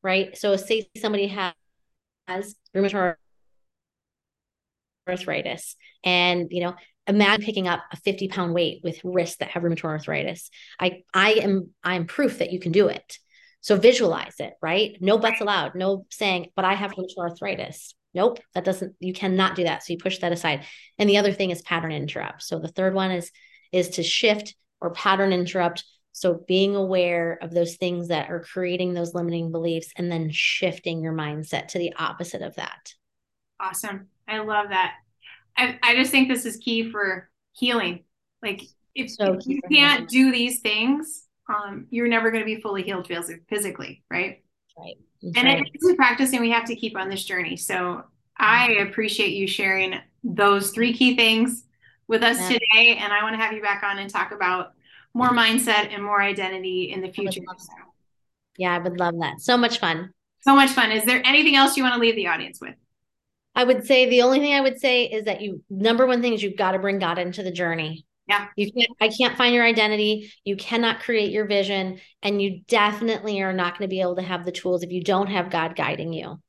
right? 0.03 0.37
So 0.37 0.57
say 0.57 0.89
somebody 0.97 1.29
has, 1.29 1.53
has 2.27 2.57
rheumatoid 2.75 3.17
arthritis 5.09 5.77
and, 6.03 6.49
you 6.51 6.63
know, 6.63 6.75
imagine 7.07 7.45
picking 7.45 7.69
up 7.69 7.85
a 7.93 7.97
50 7.97 8.29
pound 8.29 8.55
weight 8.55 8.81
with 8.83 8.99
wrists 9.05 9.37
that 9.37 9.51
have 9.51 9.63
rheumatoid 9.63 9.85
arthritis. 9.85 10.51
I, 10.81 11.03
I 11.13 11.33
am, 11.35 11.71
I'm 11.85 12.07
proof 12.07 12.39
that 12.39 12.53
you 12.53 12.59
can 12.59 12.73
do 12.73 12.89
it. 12.89 13.19
So 13.61 13.77
visualize 13.77 14.35
it, 14.41 14.55
right? 14.61 14.97
No 15.01 15.17
buts 15.19 15.41
allowed. 15.41 15.75
No 15.75 16.07
saying, 16.11 16.51
but 16.57 16.65
I 16.65 16.75
have 16.75 16.93
rheumatoid 16.93 17.31
arthritis. 17.31 17.95
Nope, 18.15 18.39
that 18.55 18.65
doesn't, 18.65 18.95
you 19.01 19.13
cannot 19.13 19.57
do 19.57 19.65
that. 19.65 19.83
So 19.83 19.93
you 19.93 19.99
push 19.99 20.19
that 20.19 20.33
aside. 20.33 20.65
And 20.99 21.11
the 21.11 21.19
other 21.19 21.33
thing 21.33 21.51
is 21.51 21.63
pattern 21.63 21.93
interrupt. 21.93 22.43
So 22.43 22.59
the 22.59 22.69
third 22.69 22.95
one 22.95 23.11
is, 23.11 23.33
is 23.73 23.91
to 23.91 24.03
shift 24.03 24.55
or 24.81 24.91
pattern 24.91 25.33
interrupt. 25.33 25.85
So 26.13 26.45
being 26.47 26.77
aware 26.77 27.39
of 27.43 27.53
those 27.53 27.75
things 27.75 28.09
that 28.09 28.31
are 28.31 28.41
creating 28.41 28.95
those 28.95 29.15
limiting 29.15 29.51
beliefs 29.51 29.93
and 29.97 30.13
then 30.13 30.31
shifting 30.31 31.03
your 31.03 31.13
mindset 31.13 31.69
to 31.69 31.79
the 31.79 31.93
opposite 31.97 32.43
of 32.43 32.55
that. 32.55 32.95
Awesome. 33.59 34.07
I 34.29 34.39
love 34.39 34.69
that. 34.69 34.95
I, 35.57 35.79
I 35.83 35.95
just 35.97 36.13
think 36.13 36.29
this 36.29 36.47
is 36.47 36.57
key 36.59 36.91
for 36.91 37.29
healing. 37.53 38.05
Like 38.43 38.63
if, 38.95 39.11
so 39.11 39.35
if 39.35 39.47
you 39.47 39.61
can't 39.73 40.09
do 40.09 40.31
these 40.31 40.61
things, 40.61 41.27
um, 41.49 41.87
you're 41.91 42.09
never 42.09 42.31
going 42.31 42.43
to 42.43 42.47
be 42.47 42.61
fully 42.61 42.83
healed 42.83 43.11
physically, 43.49 44.05
right? 44.11 44.43
Right. 44.79 44.99
That's 45.25 45.39
and 45.39 45.61
right. 45.61 45.71
it's 45.73 45.89
a 45.89 45.95
practice 45.95 46.33
and 46.33 46.41
we 46.41 46.51
have 46.51 46.67
to 46.67 46.77
keep 46.77 46.97
on 46.97 47.09
this 47.09 47.25
journey. 47.25 47.57
So 47.57 48.05
I 48.37 48.73
appreciate 48.73 49.33
you 49.33 49.47
sharing 49.47 49.99
those 50.23 50.71
three 50.71 50.93
key 50.93 51.17
things 51.17 51.65
with 52.09 52.23
us 52.23 52.39
yeah. 52.39 52.49
today. 52.49 52.99
And 52.99 53.13
I 53.13 53.23
want 53.23 53.35
to 53.35 53.43
have 53.43 53.53
you 53.53 53.63
back 53.63 53.83
on 53.83 53.99
and 53.99 54.11
talk 54.11 54.33
about 54.33 54.73
more 55.15 55.31
mindset 55.31 55.95
and 55.95 56.03
more 56.03 56.21
identity 56.21 56.93
in 56.93 57.01
the 57.01 57.11
future. 57.11 57.41
Yeah, 58.57 58.75
I 58.75 58.79
would 58.79 58.99
love 58.99 59.15
that. 59.21 59.41
So 59.41 59.57
much 59.57 59.79
fun. 59.79 60.13
So 60.41 60.55
much 60.55 60.71
fun. 60.71 60.93
Is 60.93 61.05
there 61.05 61.23
anything 61.25 61.57
else 61.57 61.77
you 61.77 61.83
want 61.83 61.95
to 61.95 62.01
leave 62.01 62.17
the 62.17 62.27
audience 62.27 62.61
with? 62.61 62.75
I 63.55 63.65
would 63.65 63.87
say 63.87 64.11
the 64.11 64.23
only 64.23 64.41
thing 64.41 64.55
I 64.55 64.61
would 64.61 64.81
say 64.81 65.05
is 65.05 65.25
that 65.25 65.41
you 65.41 65.63
number 65.71 66.07
one 66.07 66.21
thing 66.21 66.35
is 66.35 66.43
you've 66.43 66.57
got 66.57 66.73
to 66.73 66.79
bring 66.79 66.99
God 66.99 67.19
into 67.19 67.43
the 67.43 67.53
journey. 67.53 68.05
Yeah. 68.27 68.47
You 68.57 68.73
can't 68.73 68.91
I 69.01 69.09
can't 69.09 69.37
find 69.37 69.55
your 69.55 69.65
identity. 69.65 70.33
You 70.45 70.57
cannot 70.57 71.01
create 71.01 71.31
your 71.31 71.47
vision 71.47 72.01
and 72.23 72.41
you 72.41 72.63
definitely 72.69 73.41
are 73.43 73.53
not 73.53 73.79
going 73.79 73.89
to 73.89 73.95
be 73.95 74.01
able 74.01 74.17
to 74.17 74.23
have 74.23 74.45
the 74.45 74.53
tools 74.53 74.83
if 74.83 74.91
you 74.91 75.05
don't 75.05 75.27
have 75.27 75.51
God 75.51 75.77
guiding 75.77 76.13
you. 76.13 76.41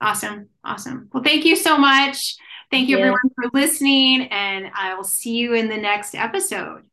Awesome. 0.00 0.48
Awesome. 0.64 1.08
Well, 1.12 1.22
thank 1.22 1.44
you 1.44 1.56
so 1.56 1.78
much. 1.78 2.36
Thank 2.70 2.88
you, 2.88 2.98
everyone, 2.98 3.18
for 3.34 3.50
listening, 3.52 4.28
and 4.28 4.70
I 4.74 4.94
will 4.94 5.04
see 5.04 5.36
you 5.36 5.54
in 5.54 5.68
the 5.68 5.76
next 5.76 6.14
episode. 6.14 6.84